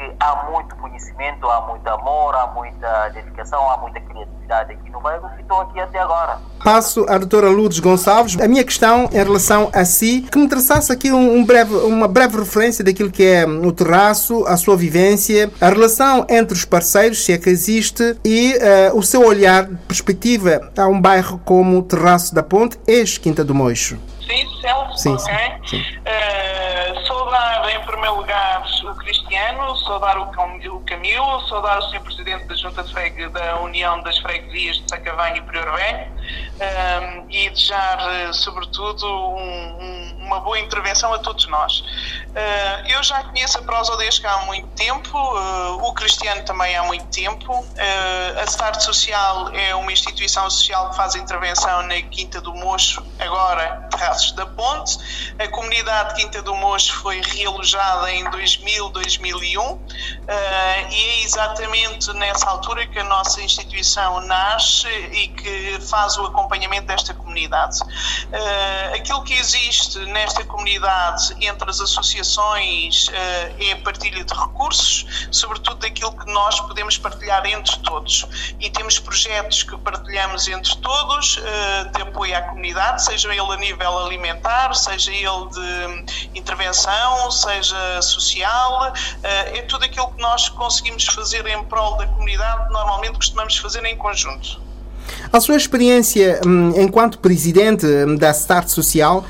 que 0.00 0.16
há 0.18 0.50
muito 0.50 0.74
conhecimento, 0.76 1.46
há 1.46 1.60
muito 1.68 1.86
amor, 1.86 2.34
há 2.34 2.46
muita 2.46 3.10
dedicação, 3.10 3.70
há 3.70 3.76
muita 3.76 4.00
criatividade 4.00 4.72
aqui 4.72 4.90
no 4.90 4.98
bairro 5.00 5.28
e 5.36 5.42
estou 5.42 5.60
aqui 5.60 5.78
até 5.78 5.98
agora. 5.98 6.38
Passo 6.64 7.04
à 7.08 7.18
doutora 7.18 7.50
Lourdes 7.50 7.80
Gonçalves. 7.80 8.40
A 8.40 8.48
minha 8.48 8.64
questão 8.64 9.10
em 9.12 9.22
relação 9.22 9.70
a 9.74 9.84
si, 9.84 10.22
que 10.22 10.38
me 10.38 10.48
traçasse 10.48 10.90
aqui 10.90 11.12
um, 11.12 11.36
um 11.36 11.44
breve, 11.44 11.74
uma 11.74 12.08
breve 12.08 12.38
referência 12.38 12.82
daquilo 12.82 13.10
que 13.10 13.24
é 13.24 13.44
o 13.46 13.72
terraço, 13.72 14.46
a 14.46 14.56
sua 14.56 14.76
vivência, 14.76 15.50
a 15.60 15.68
relação 15.68 16.26
entre 16.30 16.54
os 16.54 16.64
parceiros, 16.64 17.22
se 17.24 17.32
é 17.32 17.38
que 17.38 17.50
existe, 17.50 18.18
e 18.24 18.54
eh, 18.54 18.90
o 18.94 19.02
seu 19.02 19.24
olhar, 19.24 19.66
perspectiva 19.86 20.70
a 20.76 20.86
um 20.86 21.00
bairro 21.00 21.38
como 21.44 21.78
o 21.78 21.82
Terraço 21.82 22.34
da 22.34 22.42
Ponte, 22.42 22.78
ex-Quinta 22.86 23.44
do 23.44 23.54
Moixo. 23.54 23.98
Sim, 24.26 24.60
Celso, 24.60 24.98
Sim, 24.98 25.18
sim, 25.18 25.30
sim. 25.66 25.82
Eh, 26.04 26.94
saudar 27.06 27.68
em 27.70 27.80
primeiro 27.84 28.16
lugar 28.16 28.62
o 29.70 29.76
Cristiano, 29.90 29.98
saudar 29.98 30.18
o 30.18 30.26
o 30.30 30.80
Camilo, 31.00 31.48
saudar 31.48 31.78
o 31.78 31.82
Sr. 31.90 32.00
Presidente 32.02 32.46
da 32.46 32.54
Junta 32.54 32.82
de 32.82 32.92
Fregue, 32.92 33.26
da 33.30 33.58
União 33.60 34.02
das 34.02 34.18
Freguesias 34.18 34.76
de 34.76 34.84
Sacavém 34.86 35.38
e 35.38 35.40
Prior 35.42 35.74
Velho 35.74 36.06
eh, 36.60 37.22
e 37.30 37.48
desejar, 37.48 37.98
eh, 38.12 38.32
sobretudo, 38.34 39.06
um- 39.06 39.76
um- 39.80 40.16
uma 40.26 40.40
boa 40.40 40.58
intervenção 40.60 41.12
a 41.14 41.18
todos 41.18 41.48
nós. 41.48 41.80
Uh, 42.30 42.86
eu 42.86 43.02
já 43.02 43.24
conheço 43.24 43.58
a 43.58 43.62
Prosodesca 43.62 44.30
há 44.30 44.38
muito 44.46 44.68
tempo, 44.76 45.18
uh, 45.18 45.82
o 45.84 45.92
Cristiano 45.94 46.44
também 46.44 46.76
há 46.76 46.84
muito 46.84 47.06
tempo. 47.06 47.52
Uh, 47.52 48.38
a 48.40 48.44
Start 48.44 48.80
Social 48.80 49.48
é 49.52 49.74
uma 49.74 49.90
instituição 49.90 50.48
social 50.48 50.90
que 50.90 50.96
faz 50.96 51.16
intervenção 51.16 51.82
na 51.82 52.00
Quinta 52.02 52.40
do 52.40 52.54
Mocho, 52.54 53.02
agora 53.18 53.88
Terraços 53.90 54.30
da 54.36 54.46
Ponte. 54.46 54.96
A 55.40 55.48
comunidade 55.48 56.14
Quinta 56.14 56.40
do 56.42 56.54
Mocho 56.54 56.92
foi 57.00 57.20
realojada 57.20 58.12
em 58.12 58.30
2000, 58.30 58.90
2001 58.90 59.80
e 60.90 61.04
é 61.04 61.22
exatamente 61.22 62.12
nessa 62.14 62.50
altura 62.50 62.86
que 62.86 62.98
a 62.98 63.04
nossa 63.04 63.40
instituição 63.40 64.20
nasce 64.22 64.88
e 64.88 65.28
que 65.28 65.80
faz 65.88 66.18
o 66.18 66.26
acompanhamento 66.26 66.86
desta 66.86 67.14
comunidade. 67.14 67.29
Aquilo 68.94 69.22
que 69.22 69.34
existe 69.34 69.98
nesta 70.06 70.44
comunidade 70.44 71.34
entre 71.40 71.70
as 71.70 71.80
associações 71.80 73.08
uh, 73.08 73.12
é 73.58 73.72
a 73.72 73.76
partilha 73.78 74.24
de 74.24 74.34
recursos, 74.34 75.28
sobretudo 75.30 75.76
daquilo 75.76 76.12
que 76.12 76.30
nós 76.30 76.60
podemos 76.60 76.96
partilhar 76.98 77.44
entre 77.46 77.78
todos. 77.80 78.26
E 78.58 78.70
temos 78.70 78.98
projetos 78.98 79.62
que 79.62 79.76
partilhamos 79.78 80.48
entre 80.48 80.76
todos 80.76 81.36
uh, 81.38 81.90
de 81.92 82.02
apoio 82.02 82.36
à 82.36 82.42
comunidade, 82.42 83.04
seja 83.04 83.28
ele 83.28 83.52
a 83.52 83.56
nível 83.56 83.98
alimentar, 83.98 84.74
seja 84.74 85.12
ele 85.12 85.48
de 85.50 86.38
intervenção, 86.38 87.30
seja 87.30 88.02
social, 88.02 88.92
uh, 88.92 88.96
é 89.24 89.62
tudo 89.62 89.84
aquilo 89.84 90.10
que 90.12 90.20
nós 90.20 90.48
conseguimos 90.48 91.06
fazer 91.06 91.46
em 91.46 91.64
prol 91.64 91.96
da 91.96 92.06
comunidade, 92.06 92.72
normalmente 92.72 93.16
costumamos 93.16 93.56
fazer 93.56 93.84
em 93.84 93.96
conjunto. 93.96 94.69
A 95.32 95.40
sua 95.40 95.56
experiência 95.56 96.40
hum, 96.44 96.72
enquanto 96.76 97.20
presidente 97.20 97.86
hum, 97.86 98.16
da 98.16 98.30
Start 98.32 98.68
Social 98.68 99.18
uh, 99.18 99.24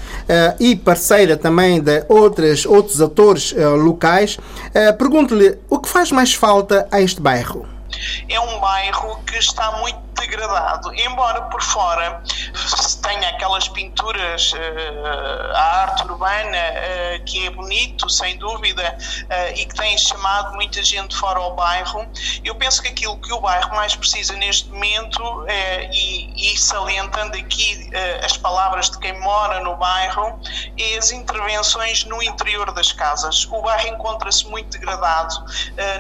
e 0.59 0.75
parceira 0.75 1.37
também 1.37 1.79
de 1.79 2.05
outras, 2.09 2.65
outros 2.65 3.03
atores 3.03 3.53
uh, 3.53 3.77
locais, 3.77 4.37
uh, 4.37 4.97
pergunto-lhe 4.97 5.59
o 5.69 5.79
que 5.79 5.89
faz 5.91 6.11
mais 6.11 6.33
falta 6.33 6.89
a 6.91 7.03
este 7.03 7.21
bairro? 7.21 7.67
É 8.31 8.41
um 8.41 8.61
bairro 8.61 9.19
que 9.27 9.37
está 9.37 9.73
muito 9.73 9.99
degradado, 10.21 10.95
embora 10.95 11.43
por 11.43 11.63
fora 11.63 12.23
tenha 13.03 13.31
aquelas 13.31 13.69
pinturas, 13.69 14.53
uh, 14.53 15.57
a 15.57 15.83
arte 15.83 16.05
urbana, 16.05 16.59
uh, 16.59 17.25
que 17.25 17.47
é 17.47 17.51
bonito, 17.51 18.09
sem 18.09 18.37
dúvida, 18.37 18.97
uh, 19.25 19.59
e 19.59 19.65
que 19.67 19.75
tem 19.75 19.97
chamado 19.97 20.55
muita 20.55 20.83
gente 20.83 21.17
fora 21.17 21.39
ao 21.39 21.55
bairro, 21.57 22.07
eu 22.45 22.55
penso 22.55 22.83
que 22.83 22.89
aquilo 22.89 23.17
que 23.19 23.33
o 23.33 23.41
bairro 23.41 23.75
mais 23.75 23.97
precisa 23.97 24.35
neste 24.35 24.69
momento, 24.69 25.47
e, 25.93 26.53
e 26.53 26.59
salientando 26.59 27.37
aqui 27.37 27.91
as 28.25 28.37
palavras 28.37 28.91
de 28.91 28.99
quem 28.99 29.19
mora 29.21 29.61
no 29.61 29.77
bairro, 29.77 30.39
é 30.79 30.99
as 30.99 31.11
intervenções 31.11 32.05
no 32.05 32.23
interior 32.23 32.71
das 32.73 32.93
casas. 32.93 33.47
O 33.51 33.63
bairro 33.63 33.89
encontra-se 33.89 34.47
muito 34.49 34.71
degradado, 34.79 35.35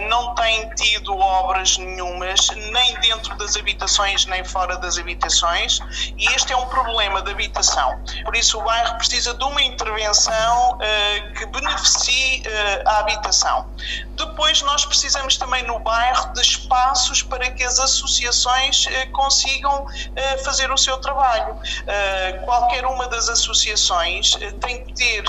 não 0.09 0.35
tem 0.35 0.68
tido 0.70 1.16
obras 1.16 1.78
nenhumas, 1.78 2.48
nem 2.72 3.00
dentro 3.00 3.37
das 3.37 3.56
habitações 3.56 4.10
nem 4.27 4.44
fora 4.44 4.77
das 4.79 4.99
habitações, 4.99 5.79
e 6.18 6.27
este 6.35 6.53
é 6.53 6.57
um 6.57 6.66
problema 6.66 7.23
de 7.23 7.31
habitação. 7.31 8.01
Por 8.25 8.37
isso, 8.37 8.59
o 8.59 8.62
bairro 8.62 8.96
precisa 8.96 9.35
de 9.35 9.44
uma 9.44 9.62
intervenção 9.62 10.73
uh, 10.75 11.35
que 11.35 11.46
beneficie 11.46 12.42
uh, 12.46 12.88
a 12.88 12.99
habitação. 13.01 13.66
Depois, 14.16 14.61
nós 14.62 14.85
precisamos 14.85 15.37
também 15.37 15.62
no 15.66 15.79
bairro 15.79 16.33
de 16.35 16.42
espaços 16.42 17.23
para 17.23 17.51
que 17.51 17.64
as 17.64 17.79
associações 17.79 18.87
uh, 18.87 19.12
consigam 19.12 19.87
fazer 20.44 20.70
o 20.70 20.77
seu 20.77 20.99
trabalho. 20.99 21.57
qualquer 22.44 22.85
uma 22.85 23.09
das 23.09 23.29
associações 23.29 24.33
tem 24.61 24.85
que 24.85 24.92
ter 24.94 25.25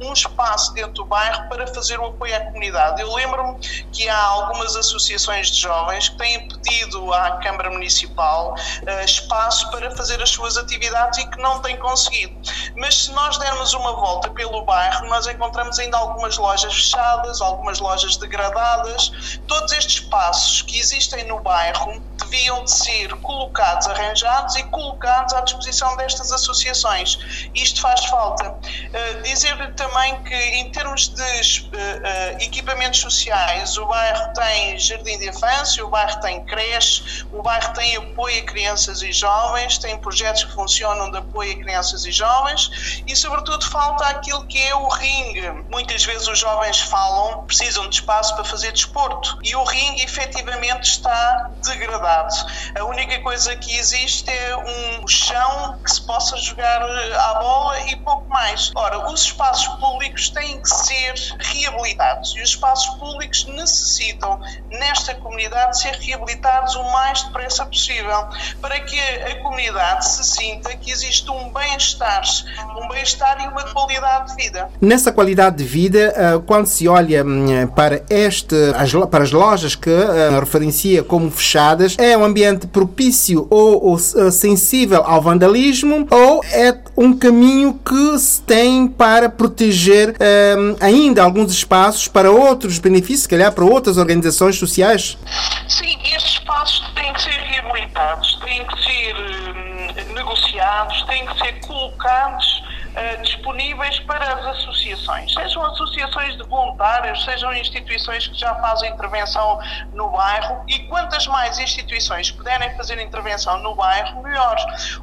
um 0.00 0.12
espaço 0.12 0.72
dentro 0.74 0.92
do 0.92 1.04
bairro 1.04 1.48
para 1.48 1.66
fazer 1.68 1.98
o 1.98 2.06
apoio 2.06 2.36
à 2.36 2.40
comunidade. 2.40 3.00
Eu 3.00 3.12
lembro-me 3.14 3.58
que 3.92 4.08
há 4.08 4.24
algumas 4.24 4.76
associações 4.76 5.50
de 5.50 5.60
jovens 5.60 6.08
que 6.08 6.18
têm 6.18 6.48
pedido 6.48 7.12
à 7.12 7.32
Câmara 7.38 7.70
Municipal 7.70 8.09
uh, 8.18 9.04
espaço 9.04 9.70
para 9.70 9.90
fazer 9.96 10.22
as 10.22 10.30
suas 10.30 10.56
atividades 10.56 11.18
e 11.18 11.30
que 11.30 11.38
não 11.40 11.60
tem 11.60 11.76
conseguido. 11.76 12.34
Mas 12.76 13.04
se 13.04 13.12
nós 13.12 13.38
dermos 13.38 13.74
uma 13.74 13.92
volta 13.92 14.30
pelo 14.30 14.64
bairro, 14.64 15.06
nós 15.06 15.26
encontramos 15.26 15.78
ainda 15.78 15.96
algumas 15.96 16.36
lojas 16.36 16.72
fechadas, 16.72 17.40
algumas 17.40 17.78
lojas 17.78 18.16
degradadas. 18.16 19.38
Todos 19.46 19.72
estes 19.72 20.02
espaços 20.02 20.62
que 20.62 20.78
existem 20.78 21.24
no 21.24 21.40
bairro 21.40 22.02
deviam 22.18 22.64
de 22.64 22.70
ser 22.70 23.14
colocados, 23.16 23.86
arranjados 23.88 24.54
e 24.56 24.62
colocados 24.64 25.34
à 25.34 25.40
disposição 25.40 25.96
destas 25.96 26.30
associações. 26.32 27.48
Isto 27.54 27.80
faz 27.80 28.04
falta. 28.06 28.50
Uh, 28.50 29.22
Dizer-lhe 29.22 29.72
também 29.72 30.22
que, 30.22 30.34
em 30.34 30.70
termos 30.70 31.08
de 31.08 31.22
uh, 31.22 32.42
equipamentos 32.42 33.00
sociais, 33.00 33.76
o 33.76 33.86
bairro 33.86 34.32
tem 34.34 34.78
jardim 34.78 35.18
de 35.18 35.28
infância, 35.28 35.84
o 35.84 35.88
bairro 35.88 36.20
tem 36.20 36.44
creche, 36.44 37.24
o 37.32 37.42
bairro 37.42 37.72
tem 37.74 37.99
apoio 38.00 38.42
a 38.42 38.46
crianças 38.46 39.02
e 39.02 39.12
jovens, 39.12 39.78
tem 39.78 39.96
projetos 39.98 40.44
que 40.44 40.52
funcionam 40.52 41.10
de 41.10 41.18
apoio 41.18 41.52
a 41.52 41.56
crianças 41.56 42.04
e 42.04 42.12
jovens 42.12 43.02
e, 43.06 43.14
sobretudo, 43.16 43.64
falta 43.66 44.06
aquilo 44.06 44.46
que 44.46 44.58
é 44.62 44.74
o 44.74 44.88
ringue. 44.88 45.50
Muitas 45.70 46.04
vezes 46.04 46.26
os 46.28 46.38
jovens 46.38 46.80
falam, 46.80 47.44
precisam 47.44 47.88
de 47.88 47.96
espaço 47.96 48.34
para 48.34 48.44
fazer 48.44 48.72
desporto 48.72 49.38
e 49.42 49.54
o 49.54 49.64
ringue 49.64 50.02
efetivamente 50.02 50.84
está 50.84 51.50
degradado. 51.64 52.34
A 52.78 52.84
única 52.84 53.20
coisa 53.22 53.54
que 53.56 53.76
existe 53.76 54.30
é 54.30 54.56
um 54.56 55.08
chão 55.08 55.78
que 55.84 55.90
se 55.90 56.06
possa 56.06 56.36
jogar 56.38 56.82
à 56.82 57.34
bola 57.34 57.80
e 57.80 57.96
pouco 57.96 58.28
mais. 58.28 58.70
Ora, 58.74 59.10
os 59.10 59.22
espaços 59.22 59.68
públicos 59.78 60.30
têm 60.30 60.60
que 60.60 60.68
ser 60.68 61.14
reabilitados 61.38 62.34
e 62.36 62.42
os 62.42 62.50
espaços 62.50 62.94
públicos 62.98 63.44
necessitam, 63.46 64.40
nesta 64.70 65.14
comunidade, 65.14 65.80
ser 65.80 65.94
reabilitados 65.96 66.74
o 66.74 66.84
mais 66.84 67.22
depressa 67.24 67.66
possível 67.66 67.79
possível 67.80 68.24
para 68.60 68.78
que 68.80 68.98
a 68.98 69.36
comunidade 69.42 70.06
se 70.06 70.24
sinta 70.24 70.76
que 70.76 70.90
existe 70.90 71.30
um 71.30 71.50
bem-estar, 71.52 72.22
um 72.76 72.88
bem-estar 72.88 73.42
e 73.42 73.48
uma 73.48 73.64
qualidade 73.64 74.36
de 74.36 74.42
vida. 74.42 74.68
Nessa 74.80 75.10
qualidade 75.10 75.56
de 75.56 75.64
vida, 75.64 76.12
eh, 76.14 76.40
quando 76.46 76.66
se 76.66 76.86
olha 76.86 77.24
hum, 77.24 77.66
para 77.74 78.02
este, 78.10 78.54
para 79.10 79.24
as 79.24 79.32
lojas 79.32 79.74
que 79.74 79.90
eh, 79.90 80.38
referencia 80.38 81.02
como 81.02 81.30
fechadas, 81.30 81.96
é 81.98 82.16
um 82.16 82.24
ambiente 82.24 82.66
propício 82.66 83.46
ou, 83.50 83.96
eh, 83.96 84.30
sensível 84.30 85.02
ao 85.04 85.22
vandalismo 85.22 86.06
ou 86.10 86.44
é 86.44 86.76
um 86.96 87.16
caminho 87.16 87.80
que 87.84 88.18
se 88.18 88.42
tem 88.42 88.86
para 88.86 89.28
proteger 89.30 90.10
um, 90.10 90.76
ainda 90.80 91.22
alguns 91.22 91.52
espaços 91.52 92.08
para 92.08 92.30
outros 92.30 92.78
benefícios, 92.78 93.22
se 93.22 93.28
calhar 93.28 93.52
para 93.52 93.64
outras 93.64 93.96
organizações 93.96 94.56
sociais? 94.56 95.16
Sim, 95.68 95.96
estes 96.14 96.29
espaços 96.50 96.80
têm 96.94 97.12
que 97.12 97.22
ser 97.22 97.30
reabilitados, 97.30 98.34
têm 98.44 98.64
que 98.66 98.82
ser 98.82 99.16
hum, 99.16 100.14
negociados, 100.14 101.02
têm 101.04 101.24
que 101.26 101.38
ser 101.38 101.60
colocados 101.60 102.62
uh, 102.90 103.22
disponíveis 103.22 104.00
para 104.00 104.34
as 104.34 104.46
associações, 104.58 105.32
sejam 105.32 105.64
associações 105.64 106.36
de 106.36 106.42
voluntários, 106.44 107.24
sejam 107.24 107.54
instituições 107.54 108.26
que 108.26 108.34
já 108.34 108.52
fazem 108.56 108.90
intervenção 108.90 109.60
no 109.92 110.10
bairro 110.10 110.64
e 110.66 110.80
quantas 110.88 111.26
mais 111.28 111.56
instituições 111.58 112.32
puderem 112.32 112.76
fazer 112.76 113.00
intervenção 113.00 113.58
no 113.60 113.76
bairro, 113.76 114.20
melhor. 114.22 114.56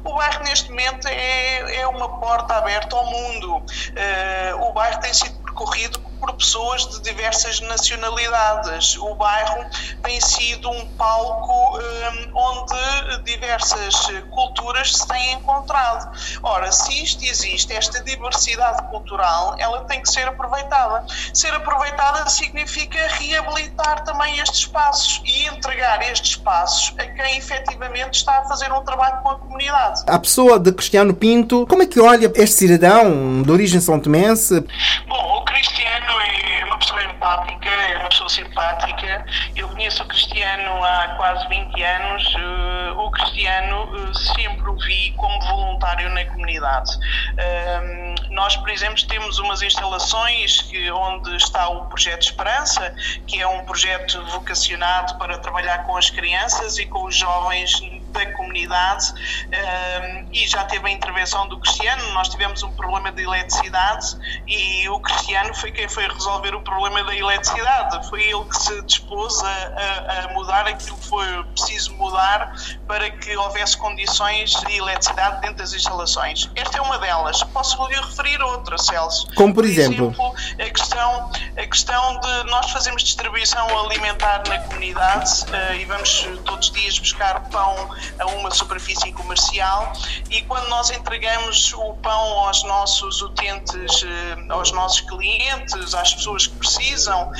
O 0.04 0.14
bairro 0.14 0.44
neste 0.44 0.68
momento 0.68 1.08
é, 1.08 1.80
é 1.80 1.86
uma 1.86 2.20
porta 2.20 2.56
aberta 2.56 2.94
ao 2.94 3.06
mundo. 3.06 3.56
Uh, 3.56 4.68
o 4.68 4.72
bairro 4.74 5.00
tem 5.00 5.14
sido 5.14 5.47
percorrido 5.58 5.98
por 6.20 6.32
pessoas 6.34 6.86
de 6.88 7.00
diversas 7.02 7.60
nacionalidades. 7.60 8.96
O 8.96 9.14
bairro 9.14 9.64
tem 10.02 10.20
sido 10.20 10.70
um 10.70 10.86
palco 10.96 11.78
um, 11.78 12.36
onde 12.36 13.22
diversas 13.24 13.94
culturas 14.30 14.92
se 14.92 15.06
têm 15.06 15.34
encontrado. 15.34 16.10
Ora, 16.42 16.70
se 16.72 17.02
isto 17.02 17.24
existe, 17.24 17.72
esta 17.72 18.02
diversidade 18.02 18.82
cultural, 18.88 19.54
ela 19.58 19.84
tem 19.84 20.02
que 20.02 20.10
ser 20.10 20.26
aproveitada. 20.28 21.06
Ser 21.32 21.54
aproveitada 21.54 22.28
significa 22.28 22.98
reabilitar 23.12 24.04
também 24.04 24.38
estes 24.38 24.60
espaços 24.60 25.22
e 25.24 25.46
entregar 25.46 26.02
estes 26.10 26.30
espaços 26.30 26.94
a 26.98 27.06
quem 27.06 27.38
efetivamente 27.38 28.14
está 28.14 28.38
a 28.38 28.44
fazer 28.44 28.72
um 28.72 28.82
trabalho 28.82 29.22
com 29.22 29.30
a 29.30 29.38
comunidade. 29.38 30.02
A 30.06 30.18
pessoa 30.18 30.58
de 30.58 30.72
Cristiano 30.72 31.14
Pinto, 31.14 31.66
como 31.66 31.82
é 31.82 31.86
que 31.86 32.00
olha 32.00 32.30
este 32.34 32.56
cidadão 32.56 33.42
de 33.42 33.50
origem 33.50 33.80
são 33.80 34.00
tomense? 34.00 34.64
Bom, 35.06 35.44
Cristiano 35.48 36.20
é 36.20 36.64
uma 36.66 36.78
pessoa 36.78 37.02
empática, 37.04 37.70
é 37.70 37.98
uma 37.98 38.08
pessoa 38.10 38.28
simpática. 38.28 39.24
Eu 39.56 39.66
conheço 39.68 40.02
o 40.02 40.06
Cristiano 40.06 40.84
há 40.84 41.14
quase 41.16 41.48
20 41.48 41.82
anos. 41.82 42.34
Eh, 42.36 42.92
o 42.94 43.10
Cristiano 43.10 43.88
eh, 43.94 44.34
sempre 44.34 44.68
o 44.68 44.76
vi 44.76 45.14
como 45.16 45.40
voluntário 45.40 46.10
na 46.10 46.24
comunidade. 46.26 46.90
Ehm, 47.38 48.14
nós, 48.30 48.56
por 48.56 48.68
exemplo, 48.68 49.02
temos 49.06 49.38
umas 49.38 49.62
instalações 49.62 50.70
onde 50.92 51.34
está 51.36 51.66
o 51.68 51.86
Projeto 51.86 52.22
Esperança, 52.22 52.94
que 53.26 53.40
é 53.40 53.46
um 53.46 53.64
projeto 53.64 54.22
vocacionado 54.26 55.16
para 55.16 55.38
trabalhar 55.38 55.84
com 55.84 55.96
as 55.96 56.10
crianças 56.10 56.76
e 56.78 56.84
com 56.84 57.04
os 57.04 57.16
jovens 57.16 57.80
da 58.08 58.32
comunidade 58.32 59.12
um, 59.12 60.28
e 60.32 60.46
já 60.46 60.64
teve 60.64 60.86
a 60.88 60.90
intervenção 60.90 61.48
do 61.48 61.58
Cristiano. 61.60 62.12
Nós 62.12 62.28
tivemos 62.28 62.62
um 62.62 62.72
problema 62.72 63.12
de 63.12 63.22
eletricidade 63.22 64.16
e 64.46 64.88
o 64.88 65.00
Cristiano 65.00 65.54
foi 65.54 65.72
quem 65.72 65.88
foi 65.88 66.08
resolver 66.08 66.54
o 66.54 66.60
problema 66.62 67.02
da 67.04 67.14
eletricidade. 67.14 68.08
Foi 68.08 68.22
ele 68.22 68.44
que 68.44 68.56
se 68.56 68.82
dispôs 68.82 69.42
a, 69.42 69.48
a, 69.48 70.24
a 70.24 70.34
mudar 70.34 70.66
aquilo 70.66 70.96
que 70.96 71.06
foi 71.06 71.44
preciso 71.44 71.94
mudar 71.94 72.52
para 72.86 73.10
que 73.10 73.36
houvesse 73.36 73.76
condições 73.76 74.50
de 74.50 74.76
eletricidade 74.76 75.40
dentro 75.40 75.56
das 75.56 75.72
instalações. 75.72 76.50
Esta 76.54 76.78
é 76.78 76.80
uma 76.80 76.98
delas. 76.98 77.42
Posso 77.44 77.86
lhe 77.86 77.94
referir 77.94 78.40
outra, 78.42 78.78
Celso. 78.78 79.28
Como 79.34 79.54
por 79.54 79.64
exemplo? 79.64 80.08
exemplo 80.08 80.34
a 80.58 80.70
questão, 80.70 81.30
a 81.56 81.66
questão 81.66 82.20
de 82.20 82.50
nós 82.50 82.70
fazemos 82.70 83.02
distribuição 83.02 83.66
alimentar 83.78 84.42
na 84.48 84.58
comunidade 84.60 85.44
uh, 85.44 85.74
e 85.74 85.84
vamos 85.84 86.28
todos 86.44 86.68
os 86.68 86.74
dias 86.74 86.98
buscar 86.98 87.40
pão 87.50 87.90
a 88.18 88.26
uma 88.26 88.50
superfície 88.50 89.12
comercial 89.12 89.92
e 90.30 90.42
quando 90.42 90.68
nós 90.68 90.90
entregamos 90.90 91.72
o 91.74 91.94
pão 91.94 92.38
aos 92.40 92.62
nossos 92.64 93.22
utentes, 93.22 94.02
uh, 94.02 94.06
aos 94.52 94.72
nossos 94.72 95.00
clientes, 95.02 95.94
às 95.94 96.14
pessoas 96.14 96.46
que 96.46 96.56
precisam 96.56 97.30
uh, 97.30 97.32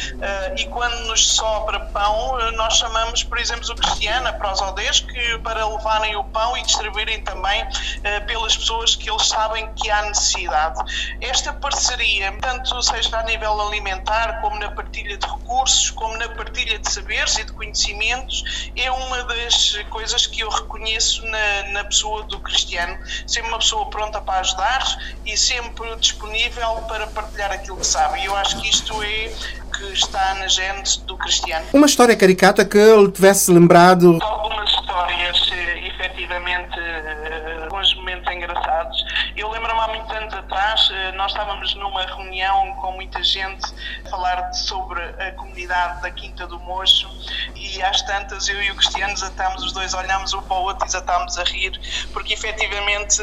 e 0.56 0.66
quando 0.68 1.06
nos 1.06 1.28
sobra 1.32 1.80
pão, 1.80 2.38
nós 2.52 2.74
chamamos, 2.74 3.22
por 3.22 3.38
exemplo, 3.38 3.68
o 3.70 3.74
Cristiana 3.74 4.32
para 4.32 4.52
os 4.52 4.60
aldeias 4.60 5.00
que 5.00 5.38
para 5.38 5.66
levarem 5.66 6.16
o 6.16 6.24
pão 6.24 6.56
e 6.56 6.62
distribuírem 6.62 7.22
também 7.22 7.66
pelas 8.26 8.56
pessoas 8.56 8.94
que 8.94 9.10
eles 9.10 9.26
sabem 9.26 9.72
que 9.74 9.90
há 9.90 10.02
necessidade. 10.02 10.78
Esta 11.20 11.52
parceria, 11.52 12.32
tanto 12.40 12.82
seja 12.82 13.18
a 13.18 13.22
nível 13.24 13.60
alimentar 13.60 14.40
como 14.40 14.58
na 14.58 14.70
partilha 14.70 15.16
de 15.16 15.26
recursos, 15.26 15.90
como 15.90 16.16
na 16.16 16.28
partilha 16.28 16.78
de 16.78 16.90
saberes 16.90 17.36
e 17.36 17.44
de 17.44 17.52
conhecimentos, 17.52 18.70
é 18.76 18.90
uma 18.90 19.24
das 19.24 19.76
coisas 19.90 20.26
que 20.26 20.40
eu 20.40 20.47
reconheço 20.50 21.24
na, 21.26 21.62
na 21.72 21.84
pessoa 21.84 22.22
do 22.24 22.40
Cristiano. 22.40 22.98
Sempre 23.26 23.48
uma 23.48 23.58
pessoa 23.58 23.86
pronta 23.90 24.20
para 24.20 24.40
ajudar 24.40 24.82
e 25.24 25.36
sempre 25.36 25.94
disponível 25.96 26.76
para 26.88 27.06
partilhar 27.08 27.52
aquilo 27.52 27.76
que 27.76 27.86
sabe. 27.86 28.20
E 28.20 28.26
eu 28.26 28.36
acho 28.36 28.60
que 28.60 28.68
isto 28.68 29.02
é 29.02 29.32
que 29.76 29.92
está 29.92 30.34
na 30.34 30.48
gente 30.48 31.00
do 31.02 31.16
Cristiano. 31.16 31.66
Uma 31.72 31.86
história 31.86 32.16
caricata 32.16 32.64
que 32.64 32.78
ele 32.78 33.10
tivesse 33.10 33.50
lembrado. 33.52 34.18
Algumas 34.20 34.70
histórias, 34.70 35.50
eh, 35.52 35.88
efetivamente, 35.88 36.78
eh, 36.78 37.58
alguns 37.64 37.94
momentos 37.94 38.32
engraçados. 38.32 38.97
Eu 39.38 39.48
lembro-me 39.50 39.80
há 39.80 39.86
muitos 39.86 40.10
anos 40.10 40.34
atrás, 40.34 40.90
eh, 40.92 41.12
nós 41.12 41.30
estávamos 41.30 41.72
numa 41.76 42.04
reunião 42.04 42.74
com 42.80 42.90
muita 42.90 43.22
gente 43.22 43.72
a 44.04 44.10
falar 44.10 44.52
sobre 44.52 45.00
a 45.00 45.30
comunidade 45.36 46.02
da 46.02 46.10
Quinta 46.10 46.44
do 46.44 46.58
Mocho 46.58 47.08
e 47.54 47.80
às 47.80 48.02
tantas 48.02 48.48
eu 48.48 48.60
e 48.60 48.72
o 48.72 48.74
Cristiano 48.74 49.14
desatámos 49.14 49.62
os 49.62 49.72
dois, 49.72 49.94
olhámos 49.94 50.34
um 50.34 50.42
para 50.42 50.56
o 50.56 50.62
outro 50.62 50.84
e 50.84 50.86
desatámos 50.86 51.38
a 51.38 51.44
rir, 51.44 51.70
porque 52.12 52.34
efetivamente 52.34 53.22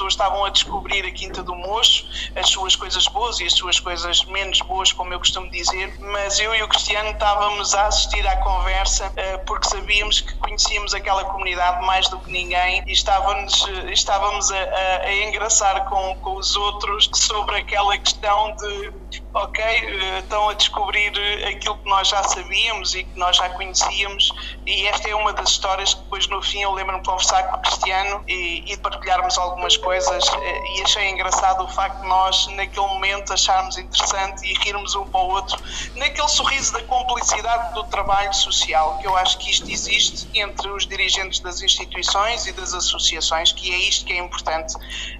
pessoas 0.00 0.14
estavam 0.14 0.44
a 0.44 0.48
descobrir 0.48 1.04
a 1.04 1.10
Quinta 1.10 1.42
do 1.42 1.54
Mocho, 1.54 2.06
as 2.34 2.48
suas 2.48 2.74
coisas 2.74 3.06
boas 3.08 3.38
e 3.40 3.44
as 3.44 3.52
suas 3.52 3.78
coisas 3.78 4.24
menos 4.24 4.60
boas, 4.62 4.92
como 4.92 5.12
eu 5.12 5.18
costumo 5.18 5.50
dizer, 5.50 5.94
mas 6.00 6.40
eu 6.40 6.54
e 6.54 6.62
o 6.62 6.68
Cristiano 6.68 7.10
estávamos 7.10 7.74
a 7.74 7.86
assistir 7.86 8.26
à 8.26 8.36
conversa 8.36 9.12
eh, 9.16 9.36
porque 9.38 9.68
sabíamos 9.68 10.20
que 10.22 10.34
conhecíamos 10.36 10.94
aquela 10.94 11.24
comunidade 11.24 11.84
mais 11.84 12.08
do 12.08 12.18
que 12.18 12.30
ninguém 12.30 12.82
e 12.86 12.92
estávamos, 12.92 13.66
eh, 13.68 13.92
estávamos 13.92 14.50
a, 14.50 14.56
a, 14.56 15.02
a 15.02 15.14
engraçar 15.28 15.84
com, 15.84 16.14
com 16.16 16.36
os 16.36 16.56
outros 16.56 17.10
sobre 17.14 17.56
aquela 17.56 17.96
questão 17.98 18.54
de 18.56 18.92
ok, 19.34 19.62
eh, 19.62 20.18
estão 20.20 20.48
a 20.48 20.54
descobrir 20.54 21.12
aquilo 21.46 21.76
que 21.76 21.90
nós 21.90 22.08
já 22.08 22.22
sabíamos 22.22 22.94
e 22.94 23.04
que 23.04 23.18
nós 23.18 23.36
já 23.36 23.50
conhecíamos 23.50 24.32
e 24.66 24.86
esta 24.86 25.10
é 25.10 25.14
uma 25.14 25.32
das 25.34 25.50
histórias 25.50 25.92
que 25.92 26.02
depois 26.02 26.26
no 26.28 26.40
fim 26.40 26.62
eu 26.62 26.72
lembro-me 26.72 27.02
de 27.02 27.06
conversar 27.06 27.42
com 27.48 27.56
o 27.58 27.60
Cristiano 27.60 28.24
e, 28.26 28.72
e 28.72 28.76
partilharmos 28.78 29.36
algumas 29.36 29.76
coisas 29.76 29.89
e 29.92 30.82
achei 30.82 31.08
engraçado 31.08 31.64
o 31.64 31.68
facto 31.68 32.00
de 32.00 32.08
nós 32.08 32.46
naquele 32.48 32.86
momento 32.86 33.32
acharmos 33.32 33.76
interessante 33.76 34.46
e 34.46 34.54
rirmos 34.64 34.94
um 34.94 35.04
para 35.06 35.20
o 35.20 35.28
outro 35.30 35.60
naquele 35.96 36.28
sorriso 36.28 36.72
da 36.72 36.82
complicidade 36.82 37.74
do 37.74 37.84
trabalho 37.84 38.32
social, 38.34 38.98
que 38.98 39.06
eu 39.06 39.16
acho 39.16 39.38
que 39.38 39.50
isto 39.50 39.70
existe 39.70 40.28
entre 40.34 40.68
os 40.70 40.86
dirigentes 40.86 41.40
das 41.40 41.60
instituições 41.62 42.46
e 42.46 42.52
das 42.52 42.74
associações, 42.74 43.52
que 43.52 43.72
é 43.72 43.78
isto 43.78 44.04
que 44.06 44.12
é 44.12 44.18
importante. 44.18 44.74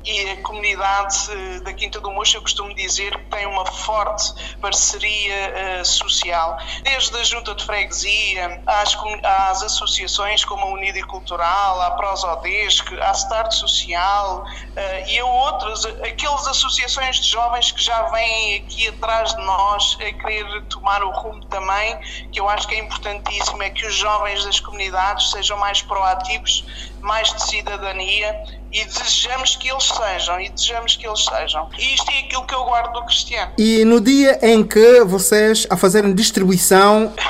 E 0.05 0.31
a 0.31 0.43
comunidade 0.43 1.17
eh, 1.31 1.61
da 1.61 1.73
Quinta 1.73 2.01
do 2.01 2.11
Mocho, 2.11 2.37
eu 2.37 2.43
costumo 2.43 2.75
dizer 2.75 3.17
que 3.17 3.31
tem 3.31 3.47
uma 3.47 3.67
forte 3.67 4.33
parceria 4.61 5.81
uh, 5.81 5.85
social, 5.85 6.57
desde 6.83 7.17
a 7.17 7.25
Junta 7.25 7.55
de 7.55 7.65
Freguesia, 7.65 8.63
às, 8.67 8.97
às 9.25 9.63
associações 9.63 10.45
como 10.45 10.65
a 10.65 10.71
Unida 10.71 11.05
Cultural, 11.07 11.83
à 11.83 11.91
Prosodesc, 11.93 12.93
à 13.01 13.13
Start 13.13 13.53
Social 13.53 14.45
uh, 14.77 15.09
e 15.09 15.19
a 15.19 15.25
outras, 15.25 15.85
aquelas 15.87 16.47
associações 16.47 17.21
de 17.21 17.29
jovens 17.29 17.73
que 17.73 17.83
já 17.83 18.03
vêm 18.11 18.57
aqui 18.57 18.89
atrás 18.89 19.35
de 19.35 19.43
nós 19.45 19.99
a 20.01 20.13
querer 20.13 20.63
tomar 20.65 21.03
o 21.03 21.11
rumo 21.11 21.45
também, 21.47 21.99
que 22.33 22.41
eu 22.41 22.49
acho 22.49 22.67
que 22.69 22.75
é 22.75 22.79
importantíssimo, 22.79 23.63
é 23.63 23.71
que 23.71 23.87
os 23.87 23.95
jovens 23.95 24.45
das 24.45 24.61
comunidades 24.61 25.31
sejam 25.31 25.59
mais 25.59 25.83
proativos, 25.83 26.65
mais 27.01 27.33
de 27.33 27.43
cidadania 27.45 28.61
e 28.73 28.85
desejamos 28.85 29.57
que 29.57 29.69
eles 29.71 29.85
sejam, 29.85 30.41
e 30.41 30.49
desejamos 30.49 30.97
que 30.97 31.07
eles 31.07 31.25
sejam. 31.25 31.69
E 31.79 31.95
isto 31.95 32.11
é 32.11 32.21
aquilo 32.21 32.47
que 32.47 32.55
eu 32.55 32.65
guardo 32.65 32.93
do 32.93 33.05
Cristiano. 33.05 33.53
E 33.59 33.85
no 33.85 34.01
dia 34.01 34.39
em 34.43 34.65
que 34.65 35.03
vocês, 35.05 35.67
a 35.69 35.77
fazerem 35.77 36.15
distribuição. 36.15 37.13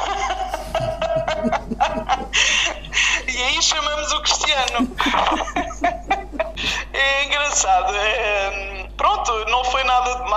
e 3.26 3.42
aí 3.42 3.62
chamamos 3.62 4.12
o 4.12 4.20
Cristiano. 4.22 4.90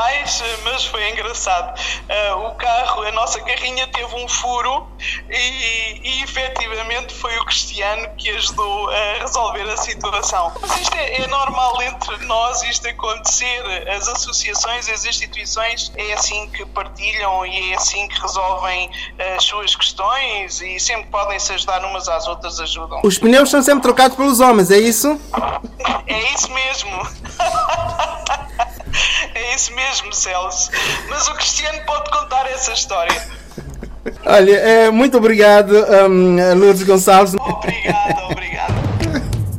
nada 0.03 0.13
demais, 0.13 0.43
mas 0.63 0.85
foi 0.85 1.09
engraçado. 1.09 1.77
Uh, 1.77 2.47
o 2.47 2.55
carro, 2.55 3.03
a 3.03 3.11
nossa 3.11 3.39
carrinha 3.41 3.87
teve 3.87 4.15
um 4.15 4.27
furo 4.27 4.87
e, 5.29 6.01
e 6.03 6.23
efetivamente 6.23 7.13
foi 7.13 7.37
o 7.37 7.45
Cristiano 7.45 8.09
que 8.17 8.29
ajudou 8.31 8.89
a 8.89 9.19
resolver 9.21 9.69
a 9.69 9.77
situação. 9.77 10.51
Mas 10.61 10.81
isto 10.81 10.95
é, 10.95 11.21
é 11.21 11.27
normal 11.27 11.81
entre 11.81 12.17
nós, 12.25 12.61
isto 12.63 12.87
acontecer. 12.87 13.63
As 13.89 14.07
associações, 14.07 14.89
as 14.89 15.05
instituições, 15.05 15.91
é 15.95 16.13
assim 16.13 16.49
que 16.49 16.65
partilham 16.65 17.45
e 17.45 17.71
é 17.71 17.75
assim 17.75 18.07
que 18.07 18.19
resolvem 18.21 18.89
as 19.35 19.43
suas 19.43 19.75
questões 19.75 20.61
e 20.61 20.79
sempre 20.79 21.09
podem 21.09 21.39
se 21.39 21.53
ajudar 21.53 21.83
umas 21.85 22.07
às 22.07 22.27
outras, 22.27 22.59
ajudam. 22.59 23.01
Os 23.03 23.17
pneus 23.17 23.49
são 23.49 23.61
sempre 23.61 23.81
trocados 23.81 24.17
pelos 24.17 24.39
homens, 24.39 24.71
é 24.71 24.77
isso? 24.77 25.19
É 26.07 26.33
isso 26.33 26.51
mesmo. 26.51 26.91
É 29.35 29.55
isso 29.55 29.73
mesmo, 29.73 30.13
Celso. 30.13 30.69
Mas 31.09 31.27
o 31.27 31.33
Cristiano 31.33 31.79
pode 31.85 32.09
contar 32.11 32.45
essa 32.51 32.71
história. 32.73 33.21
Olha, 34.25 34.55
é, 34.57 34.91
muito 34.91 35.17
obrigado, 35.17 35.73
um, 35.73 36.55
Lourdes 36.55 36.83
Gonçalves. 36.83 37.35
Obrigado, 37.35 38.31
obrigado. 38.31 38.73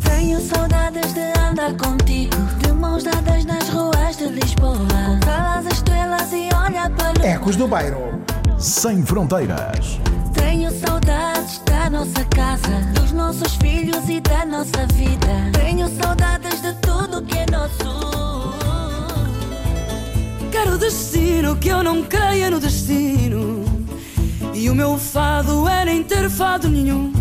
Tenho 0.04 0.40
saudades 0.40 1.12
de 1.14 1.38
andar 1.38 1.74
contigo, 1.76 2.36
de 2.58 2.72
mãos 2.72 3.02
dadas 3.02 3.44
nas 3.46 3.68
ruas 3.70 4.16
de 4.16 4.26
Lisboa. 4.26 4.76
Pelas 5.24 5.66
estrelas 5.72 6.32
e 6.32 6.48
olha 6.54 6.90
para 6.90 7.26
Ecos 7.26 7.56
do 7.56 7.66
Bairro. 7.66 8.22
Sem 8.58 9.04
fronteiras. 9.04 9.98
Tenho 10.34 10.70
saudades 10.70 11.58
da 11.64 11.90
nossa 11.90 12.24
casa, 12.26 12.80
dos 12.94 13.12
nossos 13.12 13.54
filhos 13.56 14.08
e 14.08 14.20
da 14.20 14.44
nossa 14.44 14.86
vida. 14.92 15.50
Tenho 15.52 15.88
saudades 16.00 16.60
de 16.60 16.72
tudo 16.74 17.22
que 17.22 17.38
é 17.38 17.46
nosso. 17.50 18.33
Quero 20.54 20.78
destino 20.78 21.56
que 21.56 21.68
eu 21.68 21.82
não 21.82 22.04
creia 22.04 22.48
no 22.48 22.60
destino. 22.60 23.64
E 24.54 24.70
o 24.70 24.74
meu 24.74 24.96
fado 24.96 25.68
é 25.68 25.84
nem 25.84 26.00
ter 26.00 26.30
fado 26.30 26.68
nenhum. 26.68 27.12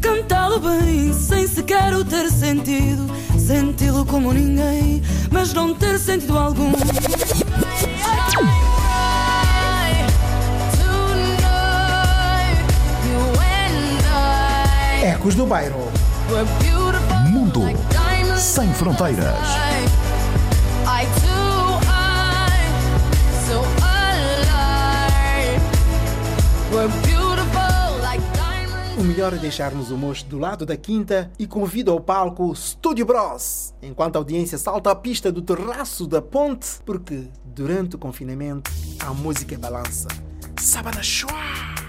Cantá-lo 0.00 0.58
bem, 0.58 1.12
sem 1.12 1.46
sequer 1.46 1.94
o 1.94 2.04
ter 2.04 2.28
sentido. 2.28 3.08
Senti-lo 3.38 4.04
como 4.04 4.32
ninguém, 4.32 5.00
mas 5.30 5.54
não 5.54 5.72
ter 5.72 5.96
sentido 5.96 6.36
algum. 6.36 6.72
Ecos 15.04 15.36
do 15.36 15.46
Bairro. 15.46 15.88
Mundo 17.30 17.62
sem 18.36 18.72
fronteiras. 18.74 19.67
Melhor 29.18 29.34
é 29.34 29.38
deixarmos 29.38 29.90
o 29.90 29.96
moço 29.96 30.24
do 30.26 30.38
lado 30.38 30.64
da 30.64 30.76
quinta 30.76 31.28
e 31.40 31.44
convido 31.44 31.90
ao 31.90 32.00
palco 32.00 32.54
Studio 32.54 33.04
Bros. 33.04 33.74
Enquanto 33.82 34.14
a 34.14 34.20
audiência 34.20 34.56
salta 34.56 34.92
a 34.92 34.94
pista 34.94 35.32
do 35.32 35.42
terraço 35.42 36.06
da 36.06 36.22
ponte, 36.22 36.78
porque 36.86 37.26
durante 37.44 37.96
o 37.96 37.98
confinamento 37.98 38.70
a 39.00 39.12
música 39.12 39.58
balança. 39.58 40.06
Sábado 40.60 41.02
chua! 41.02 41.87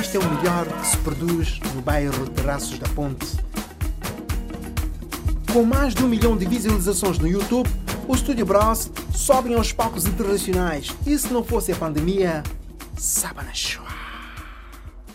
Este 0.00 0.16
é 0.16 0.20
o 0.20 0.34
melhor 0.36 0.64
que 0.64 0.86
se 0.86 0.96
produz 0.98 1.58
no 1.74 1.82
bairro 1.82 2.30
Terraços 2.30 2.78
da 2.78 2.88
Ponte. 2.90 3.26
Com 5.52 5.64
mais 5.64 5.92
de 5.92 6.04
um 6.04 6.08
milhão 6.08 6.36
de 6.36 6.46
visualizações 6.46 7.18
no 7.18 7.26
YouTube, 7.26 7.68
o 8.06 8.16
Studio 8.16 8.46
Bros 8.46 8.92
sobem 9.12 9.56
aos 9.56 9.72
palcos 9.72 10.06
internacionais. 10.06 10.94
E 11.04 11.18
se 11.18 11.32
não 11.32 11.42
fosse 11.42 11.72
a 11.72 11.76
pandemia, 11.76 12.44
Sabanachua. 12.96 13.88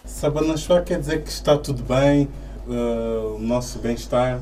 Sabanachua 0.04 0.82
quer 0.82 1.00
dizer 1.00 1.24
que 1.24 1.30
está 1.30 1.58
tudo 1.58 1.82
bem, 1.84 2.28
uh, 2.68 3.38
o 3.38 3.40
nosso 3.40 3.80
bem-estar. 3.80 4.42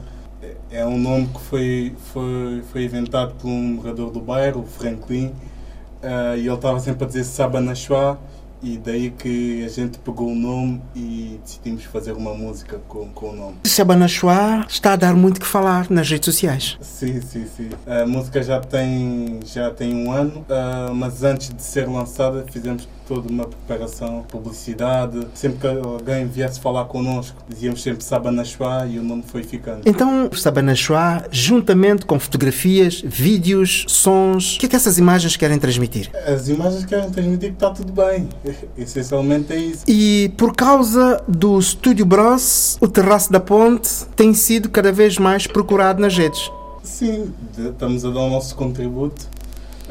É 0.71 0.83
um 0.83 0.97
nome 0.97 1.27
que 1.27 1.41
foi, 1.41 1.95
foi, 2.11 2.63
foi 2.71 2.85
inventado 2.85 3.35
por 3.35 3.47
um 3.47 3.75
morador 3.75 4.09
do 4.09 4.19
bairro, 4.19 4.61
o 4.61 4.65
Franklin, 4.65 5.27
uh, 5.27 6.35
e 6.35 6.47
ele 6.47 6.53
estava 6.53 6.79
sempre 6.79 7.03
a 7.03 7.07
dizer 7.07 7.25
Sabanachua 7.25 8.19
e 8.61 8.77
daí 8.77 9.11
que 9.11 9.63
a 9.65 9.69
gente 9.69 9.97
pegou 9.99 10.29
o 10.29 10.35
nome 10.35 10.81
e 10.95 11.39
decidimos 11.43 11.83
fazer 11.85 12.13
uma 12.13 12.33
música 12.33 12.79
com, 12.87 13.07
com 13.09 13.29
o 13.29 13.35
nome. 13.35 13.55
Sabanachua 13.63 14.65
está 14.69 14.93
a 14.93 14.95
dar 14.95 15.15
muito 15.15 15.39
que 15.39 15.47
falar 15.47 15.89
nas 15.89 16.09
redes 16.09 16.25
sociais. 16.25 16.77
Sim, 16.81 17.21
sim, 17.21 17.45
sim. 17.45 17.69
A 17.87 18.05
música 18.05 18.41
já 18.43 18.59
tem, 18.59 19.39
já 19.45 19.71
tem 19.71 19.95
um 19.95 20.11
ano, 20.11 20.45
uh, 20.49 20.93
mas 20.93 21.23
antes 21.23 21.53
de 21.53 21.61
ser 21.61 21.87
lançada 21.87 22.45
fizemos 22.51 22.87
toda 23.11 23.27
uma 23.27 23.45
preparação, 23.45 24.23
publicidade. 24.29 25.27
Sempre 25.33 25.59
que 25.59 25.67
alguém 25.67 26.25
viesse 26.25 26.61
falar 26.61 26.85
connosco, 26.85 27.43
dizíamos 27.49 27.83
sempre 27.83 28.05
Sabanachua 28.05 28.87
e 28.89 28.97
o 28.97 29.03
nome 29.03 29.21
foi 29.27 29.43
ficando. 29.43 29.81
Então, 29.85 30.29
Sabanachua, 30.31 31.25
juntamente 31.29 32.05
com 32.05 32.17
fotografias, 32.17 33.01
vídeos, 33.05 33.83
sons, 33.89 34.55
o 34.55 34.59
que 34.61 34.65
é 34.67 34.69
que 34.69 34.75
essas 34.77 34.97
imagens 34.97 35.35
querem 35.35 35.59
transmitir? 35.59 36.09
As 36.25 36.47
imagens 36.47 36.85
querem 36.85 37.09
transmitir 37.09 37.49
que 37.49 37.55
está 37.55 37.71
tudo 37.71 37.91
bem. 37.91 38.29
Essencialmente 38.77 39.51
é 39.51 39.57
isso. 39.57 39.83
E 39.85 40.31
por 40.37 40.55
causa 40.55 41.21
do 41.27 41.61
Studio 41.61 42.05
Bros, 42.05 42.77
o 42.79 42.87
Terraço 42.87 43.29
da 43.29 43.41
Ponte 43.41 44.05
tem 44.15 44.33
sido 44.33 44.69
cada 44.69 44.93
vez 44.93 45.17
mais 45.17 45.45
procurado 45.45 46.01
nas 46.01 46.17
redes. 46.17 46.49
Sim, 46.81 47.33
estamos 47.57 48.05
a 48.05 48.09
dar 48.09 48.21
o 48.21 48.29
nosso 48.29 48.55
contributo 48.55 49.27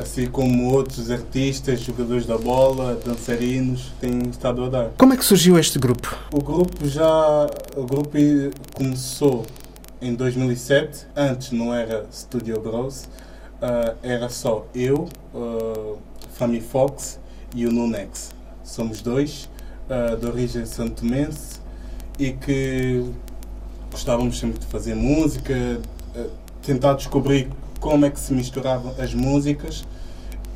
assim 0.01 0.27
como 0.27 0.73
outros 0.73 1.11
artistas, 1.11 1.81
jogadores 1.81 2.27
da 2.27 2.37
bola, 2.37 2.99
dançarinos 3.05 3.93
têm 4.01 4.29
estado 4.31 4.65
a 4.65 4.69
dar. 4.69 4.91
Como 4.97 5.13
é 5.13 5.17
que 5.17 5.25
surgiu 5.25 5.59
este 5.59 5.79
grupo? 5.79 6.17
O 6.33 6.43
grupo 6.43 6.89
já 6.89 7.47
o 7.77 7.85
grupo 7.85 8.17
começou 8.75 9.47
em 10.01 10.15
2007. 10.15 11.07
Antes 11.15 11.53
não 11.53 11.75
era 11.75 12.07
Studio 12.13 12.61
Bros, 12.61 13.05
uh, 13.05 13.97
era 14.03 14.29
só 14.29 14.67
eu, 14.75 15.09
uh, 15.35 15.99
Fami 16.33 16.61
Fox 16.61 17.19
e 17.55 17.67
o 17.67 17.73
Nunex. 17.73 18.31
Somos 18.65 19.03
dois 19.03 19.49
uh, 19.89 20.17
de 20.17 20.27
origem 20.27 20.65
santomense 20.65 21.61
e 22.19 22.33
que 22.33 23.05
gostávamos 23.91 24.39
sempre 24.39 24.59
de 24.59 24.67
fazer 24.67 24.95
música, 24.95 25.55
uh, 26.17 26.31
tentar 26.63 26.95
descobrir 26.95 27.49
como 27.81 28.05
é 28.05 28.11
que 28.11 28.21
se 28.21 28.33
misturavam 28.33 28.95
as 28.99 29.15
músicas 29.15 29.85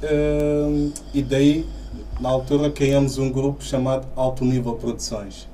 uh, 0.02 0.92
e 1.12 1.22
daí 1.22 1.66
na 2.20 2.28
altura 2.28 2.70
criamos 2.70 3.18
um 3.18 3.30
grupo 3.30 3.64
chamado 3.64 4.06
Alto 4.14 4.44
Nível 4.44 4.74
Produções. 4.74 5.48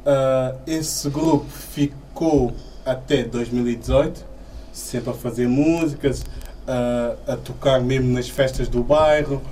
Uh, 0.00 0.56
esse 0.66 1.08
grupo 1.10 1.46
ficou 1.46 2.52
até 2.84 3.24
2018, 3.24 4.24
sempre 4.72 5.10
a 5.10 5.14
fazer 5.14 5.48
músicas, 5.48 6.20
uh, 6.20 7.18
a 7.26 7.36
tocar 7.36 7.80
mesmo 7.80 8.12
nas 8.12 8.28
festas 8.28 8.68
do 8.68 8.82
bairro, 8.82 9.42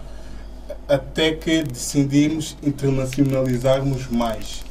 até 0.89 1.33
que 1.33 1.63
decidimos 1.63 2.57
internacionalizarmos 2.63 4.07
mais. 4.09 4.65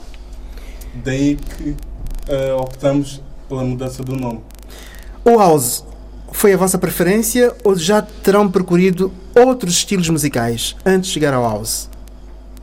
Daí 1.04 1.36
que 1.36 1.70
uh, 1.70 2.58
optamos 2.60 3.22
pela 3.48 3.64
mudança 3.64 4.04
do 4.04 4.16
nome. 4.16 4.42
O 5.24 5.38
House 5.38 5.84
foi 6.38 6.54
a 6.54 6.58
vossa 6.58 6.78
preferência 6.78 7.52
ou 7.64 7.76
já 7.76 8.00
terão 8.00 8.48
percorrido 8.48 9.12
outros 9.36 9.74
estilos 9.74 10.08
musicais 10.08 10.76
antes 10.86 11.08
de 11.08 11.16
chegar 11.16 11.34
ao 11.34 11.42
house? 11.42 11.90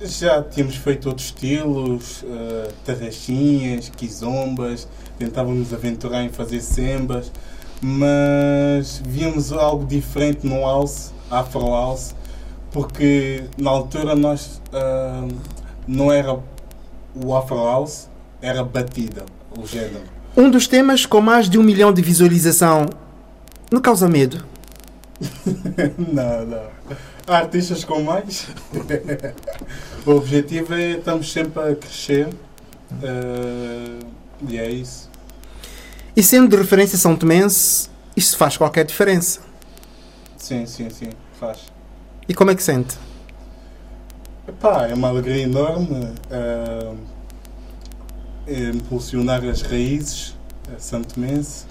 Já 0.01 0.41
tínhamos 0.45 0.77
feito 0.77 1.09
outros 1.09 1.27
estilos, 1.27 2.23
uh, 2.23 2.73
tarraxinhas, 2.85 3.89
quizombas, 3.89 4.87
tentávamos 5.19 5.75
aventurar 5.75 6.23
em 6.23 6.29
fazer 6.29 6.61
sembas, 6.61 7.33
mas 7.83 9.03
víamos 9.05 9.51
algo 9.51 9.85
diferente 9.85 10.47
no 10.47 10.61
house, 10.61 11.13
afro 11.29 11.71
house, 11.71 12.15
porque 12.71 13.43
na 13.59 13.71
altura 13.71 14.15
nós 14.15 14.63
uh, 14.73 15.35
não 15.85 16.13
era 16.13 16.39
o 17.13 17.35
afro 17.35 17.57
house, 17.57 18.09
era 18.41 18.63
batida, 18.63 19.25
o 19.59 19.67
género. 19.67 20.05
Um 20.37 20.49
dos 20.49 20.69
temas 20.69 21.05
com 21.07 21.21
mais 21.21 21.51
de 21.51 21.59
um 21.59 21.63
milhão 21.65 21.93
de 21.93 22.03
visualização 22.03 22.87
não 23.75 23.81
causa 23.81 24.09
medo? 24.09 24.47
não, 25.99 26.47
não. 26.47 26.69
Há 27.27 27.39
artistas 27.39 27.85
com 27.85 28.03
mais. 28.03 28.47
o 30.07 30.13
objetivo 30.13 30.75
é 30.75 30.93
estamos 30.93 31.33
sempre 31.33 31.61
a 31.61 31.75
crescer 31.75 32.29
uh, 32.29 34.07
e 34.49 34.57
é 34.57 34.71
isso. 34.71 35.11
E 36.17 36.23
sendo 36.23 36.49
de 36.51 36.57
referência 36.57 36.97
São 36.97 37.17
Tomense, 37.17 37.91
isso 38.17 38.37
faz 38.37 38.57
qualquer 38.57 38.85
diferença? 38.85 39.41
Sim, 40.37 40.67
sim, 40.67 40.89
sim, 40.89 41.11
faz. 41.41 41.59
E 42.29 42.35
como 42.35 42.53
é 42.53 42.55
que 42.55 42.63
sente? 42.63 42.97
Epá, 44.47 44.87
é 44.87 44.95
uma 44.95 45.09
alegria 45.09 45.43
enorme 45.43 46.15
uh, 46.31 46.97
impulsionar 48.47 49.43
as 49.45 49.63
raízes 49.63 50.37
santomense 50.79 51.65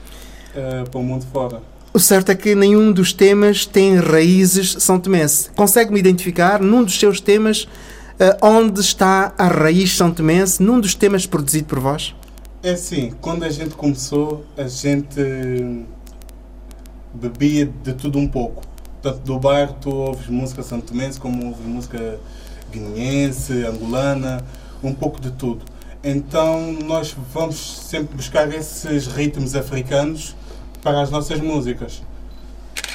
uh, 0.54 0.90
para 0.90 1.00
o 1.00 1.04
mundo 1.04 1.26
fora. 1.32 1.62
O 1.96 2.00
certo 2.00 2.32
é 2.32 2.36
que 2.36 2.56
nenhum 2.56 2.92
dos 2.92 3.14
temas 3.14 3.68
tem 3.68 3.98
raízes 3.98 4.78
São 4.80 5.00
Tomense. 5.00 5.52
Consegue-me 5.52 6.00
identificar 6.00 6.60
num 6.60 6.84
dos 6.84 7.00
seus 7.00 7.22
temas 7.22 7.68
uh, 8.20 8.36
onde 8.42 8.82
está 8.82 9.32
a 9.38 9.46
raiz 9.46 9.96
São 9.96 10.12
Tomense, 10.12 10.64
num 10.64 10.80
dos 10.80 10.96
temas 10.96 11.28
produzido 11.28 11.66
por 11.66 11.80
vós? 11.80 12.16
É 12.64 12.72
assim, 12.72 13.14
quando 13.22 13.44
a 13.44 13.50
gente 13.52 13.76
começou, 13.76 14.44
a 14.58 14.68
gente 14.68 15.86
bebia 17.14 17.72
de 17.84 17.94
tudo 17.94 18.18
um 18.18 18.28
pouco. 18.28 18.64
Tanto 19.00 19.20
do 19.20 19.38
bairro, 19.38 19.76
tu 19.80 19.92
ouves 19.92 20.28
música 20.28 20.64
São 20.64 20.82
Tomense, 20.82 21.20
como 21.20 21.46
ouves 21.46 21.64
música 21.64 22.20
guineense, 22.72 23.68
angolana, 23.68 24.44
um 24.82 24.96
pouco 24.96 25.22
de 25.22 25.30
tudo. 25.30 25.64
Então 26.04 26.72
nós 26.72 27.16
vamos 27.32 27.84
sempre 27.88 28.16
buscar 28.16 28.52
esses 28.52 29.06
ritmos 29.06 29.56
africanos 29.56 30.36
para 30.84 31.02
as 31.02 31.10
nossas 31.10 31.40
músicas. 31.40 32.02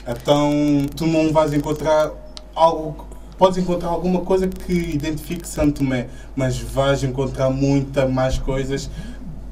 Então 0.06 0.86
tu 0.94 1.06
não 1.06 1.32
vais 1.32 1.52
encontrar 1.52 2.10
algo, 2.54 3.06
podes 3.36 3.58
encontrar 3.58 3.88
alguma 3.88 4.20
coisa 4.20 4.46
que 4.46 4.72
identifique 4.72 5.46
Santo 5.48 5.78
Tomé, 5.78 6.08
mas 6.36 6.58
vais 6.58 7.02
encontrar 7.02 7.50
muita 7.50 8.06
mais 8.06 8.38
coisas 8.38 8.90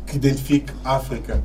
que 0.07 0.17
identifique 0.17 0.73
África. 0.85 1.43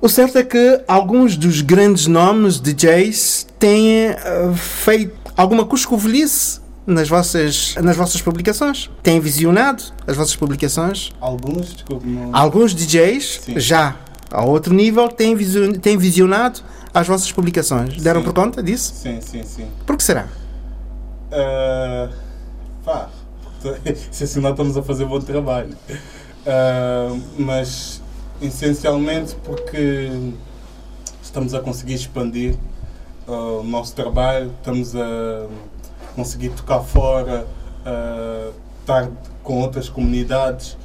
O 0.00 0.08
certo 0.08 0.38
é 0.38 0.44
que 0.44 0.82
alguns 0.86 1.36
dos 1.36 1.62
grandes 1.62 2.06
nomes 2.06 2.60
DJs 2.60 3.46
têm 3.58 4.10
uh, 4.10 4.54
feito 4.54 5.16
alguma 5.36 5.64
cuscovelhice 5.64 6.60
nas 6.86 7.08
vossas, 7.08 7.74
nas 7.82 7.96
vossas 7.96 8.22
publicações. 8.22 8.88
Têm 9.02 9.18
visionado 9.18 9.82
as 10.06 10.16
vossas 10.16 10.36
publicações? 10.36 11.10
Alguns, 11.20 11.74
desculpe. 11.74 12.06
Não... 12.06 12.34
Alguns 12.34 12.74
DJs 12.74 13.40
Sim. 13.42 13.58
já 13.58 13.96
a 14.30 14.44
outro 14.44 14.74
nível 14.74 15.08
têm, 15.08 15.34
vision, 15.34 15.72
têm 15.72 15.96
visionado 15.96 16.60
as 16.92 17.06
vossas 17.06 17.30
publicações. 17.30 18.00
Deram 18.02 18.20
sim. 18.20 18.26
por 18.26 18.34
conta 18.34 18.62
disso? 18.62 18.92
Sim, 18.94 19.20
sim, 19.20 19.42
sim. 19.44 19.66
Por 19.84 19.96
que 19.96 20.02
será? 20.02 20.28
Uh, 21.30 22.12
pá, 22.84 23.08
se 24.10 24.24
assim 24.24 24.40
nós 24.40 24.52
estamos 24.52 24.76
a 24.76 24.82
fazer 24.82 25.04
bom 25.04 25.20
trabalho. 25.20 25.76
Uh, 26.46 27.20
mas 27.38 28.00
essencialmente 28.40 29.34
porque 29.44 30.10
estamos 31.22 31.54
a 31.54 31.60
conseguir 31.60 31.94
expandir 31.94 32.54
uh, 33.26 33.60
o 33.60 33.64
nosso 33.64 33.94
trabalho, 33.94 34.52
estamos 34.58 34.94
a 34.94 35.46
conseguir 36.14 36.50
tocar 36.50 36.80
fora, 36.80 37.46
uh, 37.84 38.52
estar 38.80 39.10
com 39.42 39.60
outras 39.60 39.88
comunidades 39.88 40.76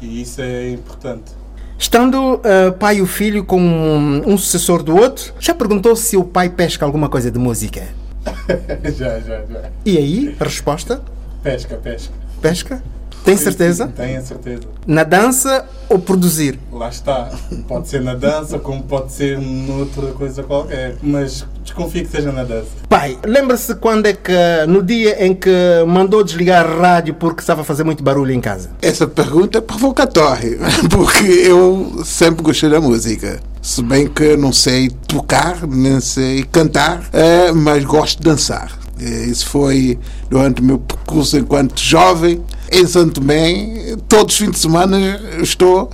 e 0.00 0.22
isso 0.22 0.40
é 0.40 0.70
importante. 0.70 1.32
Estando 1.78 2.34
uh, 2.34 2.72
pai 2.76 2.96
e 2.96 3.02
o 3.02 3.06
filho 3.06 3.44
com 3.44 3.60
um, 3.60 4.32
um, 4.32 4.36
sucessor 4.36 4.82
do 4.82 4.96
outro, 4.96 5.32
já 5.38 5.54
perguntou 5.54 5.94
se 5.94 6.16
o 6.16 6.24
pai 6.24 6.48
pesca 6.48 6.84
alguma 6.84 7.08
coisa 7.08 7.30
de 7.30 7.38
música? 7.38 7.86
já, 8.96 9.20
já, 9.20 9.44
já. 9.44 9.70
E 9.86 9.96
aí, 9.96 10.36
a 10.40 10.44
resposta? 10.44 11.00
Pesca, 11.40 11.76
pesca. 11.76 12.12
Pesca? 12.42 12.82
Tem 13.24 13.36
certeza? 13.36 13.88
Tenho 13.94 14.22
certeza. 14.24 14.62
Na 14.86 15.02
dança 15.04 15.64
ou 15.88 15.98
produzir? 15.98 16.58
Lá 16.72 16.88
está. 16.88 17.30
Pode 17.66 17.88
ser 17.88 18.00
na 18.00 18.14
dança, 18.14 18.58
como 18.58 18.82
pode 18.82 19.12
ser 19.12 19.38
noutra 19.38 20.12
coisa 20.12 20.42
qualquer. 20.42 20.96
Mas 21.02 21.44
desconfio 21.62 22.04
que 22.04 22.10
seja 22.10 22.32
na 22.32 22.44
dança. 22.44 22.68
Pai, 22.88 23.18
lembra-se 23.24 23.74
quando 23.74 24.06
é 24.06 24.12
que, 24.12 24.32
no 24.66 24.82
dia 24.82 25.24
em 25.24 25.34
que 25.34 25.50
mandou 25.86 26.24
desligar 26.24 26.64
a 26.64 26.68
rádio 26.80 27.14
porque 27.14 27.40
estava 27.40 27.60
a 27.60 27.64
fazer 27.64 27.84
muito 27.84 28.02
barulho 28.02 28.32
em 28.32 28.40
casa? 28.40 28.70
Essa 28.80 29.06
pergunta 29.06 29.58
é 29.58 29.60
provocatória, 29.60 30.58
porque 30.90 31.24
eu 31.24 32.02
sempre 32.04 32.42
gostei 32.42 32.70
da 32.70 32.80
música. 32.80 33.40
Se 33.60 33.82
bem 33.82 34.06
que 34.06 34.36
não 34.36 34.52
sei 34.52 34.88
tocar, 35.06 35.66
nem 35.66 36.00
sei 36.00 36.44
cantar, 36.44 37.08
eh, 37.12 37.52
mas 37.52 37.84
gosto 37.84 38.18
de 38.18 38.24
dançar. 38.24 38.72
Eh, 39.00 39.26
Isso 39.26 39.46
foi 39.46 39.98
durante 40.30 40.60
o 40.62 40.64
meu 40.64 40.78
percurso 40.78 41.36
enquanto 41.36 41.78
jovem. 41.78 42.42
Em 42.70 42.86
Santo 42.86 43.20
Tomé, 43.20 43.96
todos 44.08 44.34
os 44.34 44.38
fins 44.40 44.50
de 44.52 44.58
semana 44.58 44.98
estou 45.42 45.90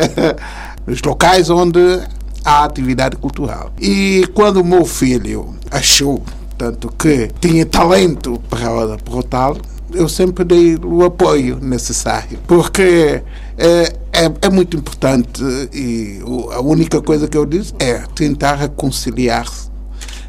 nos 0.86 1.00
locais 1.02 1.48
onde 1.48 1.80
há 2.44 2.64
atividade 2.64 3.16
cultural. 3.16 3.72
E 3.80 4.28
quando 4.34 4.58
o 4.58 4.64
meu 4.64 4.84
filho 4.84 5.54
achou 5.70 6.22
tanto 6.56 6.92
que 6.98 7.30
tinha 7.40 7.64
talento 7.64 8.40
para, 8.50 8.98
para 8.98 9.22
tal, 9.22 9.56
eu 9.94 10.08
sempre 10.08 10.44
dei 10.44 10.76
o 10.76 11.04
apoio 11.04 11.58
necessário, 11.60 12.38
porque 12.46 13.22
é, 13.56 13.92
é, 14.12 14.32
é 14.42 14.50
muito 14.50 14.76
importante 14.76 15.42
e 15.72 16.20
a 16.52 16.60
única 16.60 17.00
coisa 17.00 17.28
que 17.28 17.36
eu 17.36 17.46
disse 17.46 17.72
é 17.78 18.02
tentar 18.14 18.56
reconciliar-se 18.56 19.68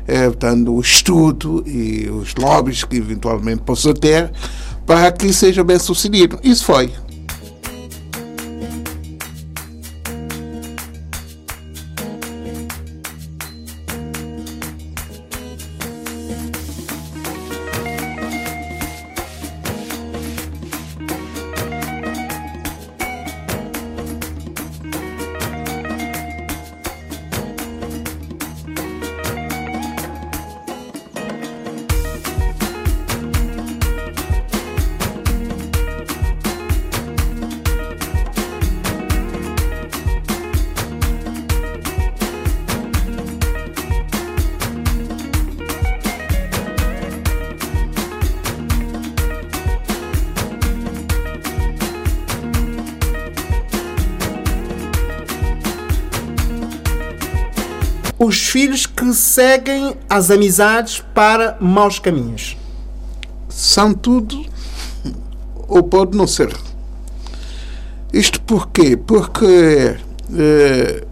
é, 0.09 0.25
portanto, 0.25 0.73
o 0.73 0.81
estudo 0.81 1.63
e 1.67 2.09
os 2.09 2.33
lobbies 2.33 2.83
que 2.83 2.97
eventualmente 2.97 3.61
possa 3.61 3.93
ter 3.93 4.31
para 4.89 5.11
que 5.11 5.31
seja 5.31 5.63
bem 5.63 5.77
sucedido. 5.77 6.39
Isso 6.43 6.65
foi. 6.65 6.91
Seguem 59.39 59.95
as 60.09 60.29
amizades 60.29 61.01
para 61.15 61.55
maus 61.61 61.97
caminhos. 61.97 62.57
São 63.47 63.93
tudo 63.93 64.45
ou 65.65 65.81
pode 65.81 66.17
não 66.17 66.27
ser. 66.27 66.53
Isto 68.11 68.41
porquê? 68.41 68.97
Porque 68.97 69.95
eh, 70.35 71.05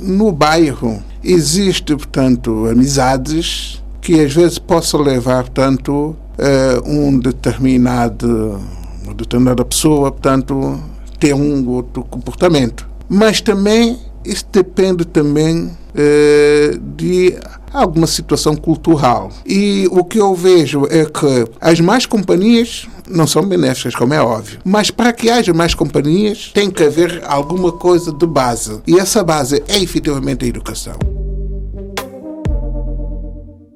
no 0.00 0.32
bairro 0.32 1.02
existe, 1.22 1.94
portanto, 1.94 2.66
amizades 2.66 3.82
que 4.00 4.24
às 4.24 4.32
vezes 4.32 4.58
possam 4.58 5.02
levar, 5.02 5.42
portanto, 5.42 6.16
eh, 6.38 6.80
um 6.82 7.18
determinado, 7.18 8.58
uma 9.04 9.12
determinada 9.12 9.62
pessoa, 9.66 10.10
portanto, 10.10 10.80
ter 11.20 11.34
um 11.34 11.68
outro 11.68 12.02
comportamento. 12.04 12.88
Mas 13.06 13.42
também 13.42 13.98
isso 14.24 14.46
depende 14.50 15.04
também 15.04 15.70
eh, 15.94 16.78
de 16.96 17.38
alguma 17.72 18.06
situação 18.06 18.56
cultural. 18.56 19.30
E 19.44 19.86
o 19.90 20.04
que 20.04 20.18
eu 20.18 20.34
vejo 20.34 20.86
é 20.90 21.04
que 21.04 21.44
as 21.60 21.80
más 21.80 22.06
companhias 22.06 22.86
não 23.08 23.26
são 23.26 23.42
benéficas, 23.46 23.94
como 23.94 24.14
é 24.14 24.20
óbvio. 24.20 24.58
Mas 24.64 24.90
para 24.90 25.12
que 25.12 25.30
haja 25.30 25.52
mais 25.52 25.74
companhias, 25.74 26.50
tem 26.52 26.70
que 26.70 26.82
haver 26.82 27.22
alguma 27.26 27.72
coisa 27.72 28.12
de 28.12 28.26
base. 28.26 28.80
E 28.86 28.98
essa 28.98 29.22
base 29.22 29.62
é 29.68 29.78
efetivamente 29.78 30.44
a 30.44 30.48
educação. 30.48 31.25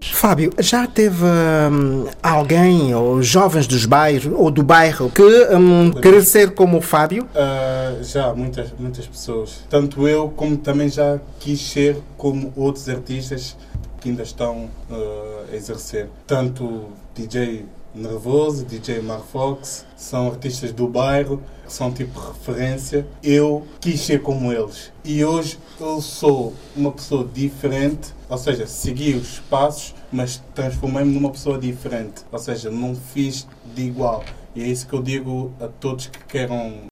Fábio, 0.03 0.53
já 0.59 0.87
teve 0.87 1.25
hum, 1.25 2.07
alguém, 2.23 2.95
ou 2.95 3.23
jovens 3.23 3.67
dos 3.67 3.85
bairros, 3.87 4.33
ou 4.37 4.51
do 4.51 4.63
bairro, 4.63 5.11
que 5.11 5.23
hum, 5.23 5.93
querer 5.93 6.23
ser 6.23 6.53
como 6.53 6.79
o 6.79 6.81
Fábio? 6.81 7.29
Ah, 7.35 7.97
já, 8.03 8.35
muitas, 8.35 8.73
muitas 8.79 9.07
pessoas. 9.07 9.63
Tanto 9.69 10.09
eu 10.09 10.29
como 10.31 10.57
também 10.57 10.89
já 10.89 11.21
quis 11.39 11.61
ser 11.61 11.97
como 12.17 12.53
outros 12.57 12.89
artistas 12.89 13.57
que 14.01 14.09
ainda 14.09 14.23
estão 14.23 14.71
ah, 14.91 15.45
a 15.53 15.57
exercer. 15.57 16.09
Tanto 16.27 16.89
DJ 17.15 17.67
Nervoso, 17.95 18.65
DJ 18.65 19.01
Marfox, 19.01 19.85
são 19.97 20.29
artistas 20.29 20.73
do 20.73 20.87
bairro, 20.87 21.43
são 21.67 21.91
tipo 21.91 22.19
referência. 22.21 23.07
Eu 23.23 23.67
quis 23.81 24.01
ser 24.01 24.23
como 24.23 24.53
eles. 24.53 24.93
E 25.05 25.25
hoje 25.25 25.59
eu 25.81 26.01
sou 26.01 26.55
uma 26.77 26.93
pessoa 26.93 27.29
diferente, 27.33 28.15
ou 28.31 28.39
seja, 28.39 28.64
segui 28.66 29.14
os 29.14 29.41
passos, 29.41 29.93
mas 30.12 30.41
transformei-me 30.55 31.12
numa 31.12 31.31
pessoa 31.31 31.59
diferente. 31.59 32.22
Ou 32.31 32.39
seja, 32.39 32.70
não 32.70 32.95
fiz 32.95 33.47
de 33.74 33.83
igual. 33.83 34.24
E 34.55 34.62
é 34.62 34.66
isso 34.66 34.87
que 34.87 34.95
eu 34.95 35.03
digo 35.03 35.53
a 35.61 35.66
todos 35.66 36.07
que 36.07 36.18
queiram 36.26 36.85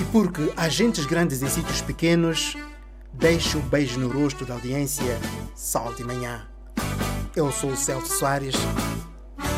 E 0.00 0.04
porque 0.10 0.50
agentes 0.56 1.04
grandes 1.04 1.42
em 1.42 1.48
sítios 1.48 1.82
pequenos, 1.82 2.56
deixa 3.12 3.58
o 3.58 3.62
beijo 3.62 4.00
no 4.00 4.08
rosto 4.08 4.46
da 4.46 4.54
audiência, 4.54 5.18
sol 5.54 5.94
de 5.94 6.02
manhã. 6.02 6.48
Eu 7.36 7.52
sou 7.52 7.70
o 7.70 7.76
Celso 7.76 8.18
Soares, 8.18 8.56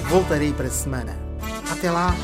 voltarei 0.08 0.52
para 0.52 0.66
a 0.66 0.70
semana. 0.70 1.16
Até 1.70 1.90
lá! 1.90 2.14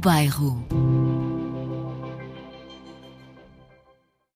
Bairro. 0.00 0.69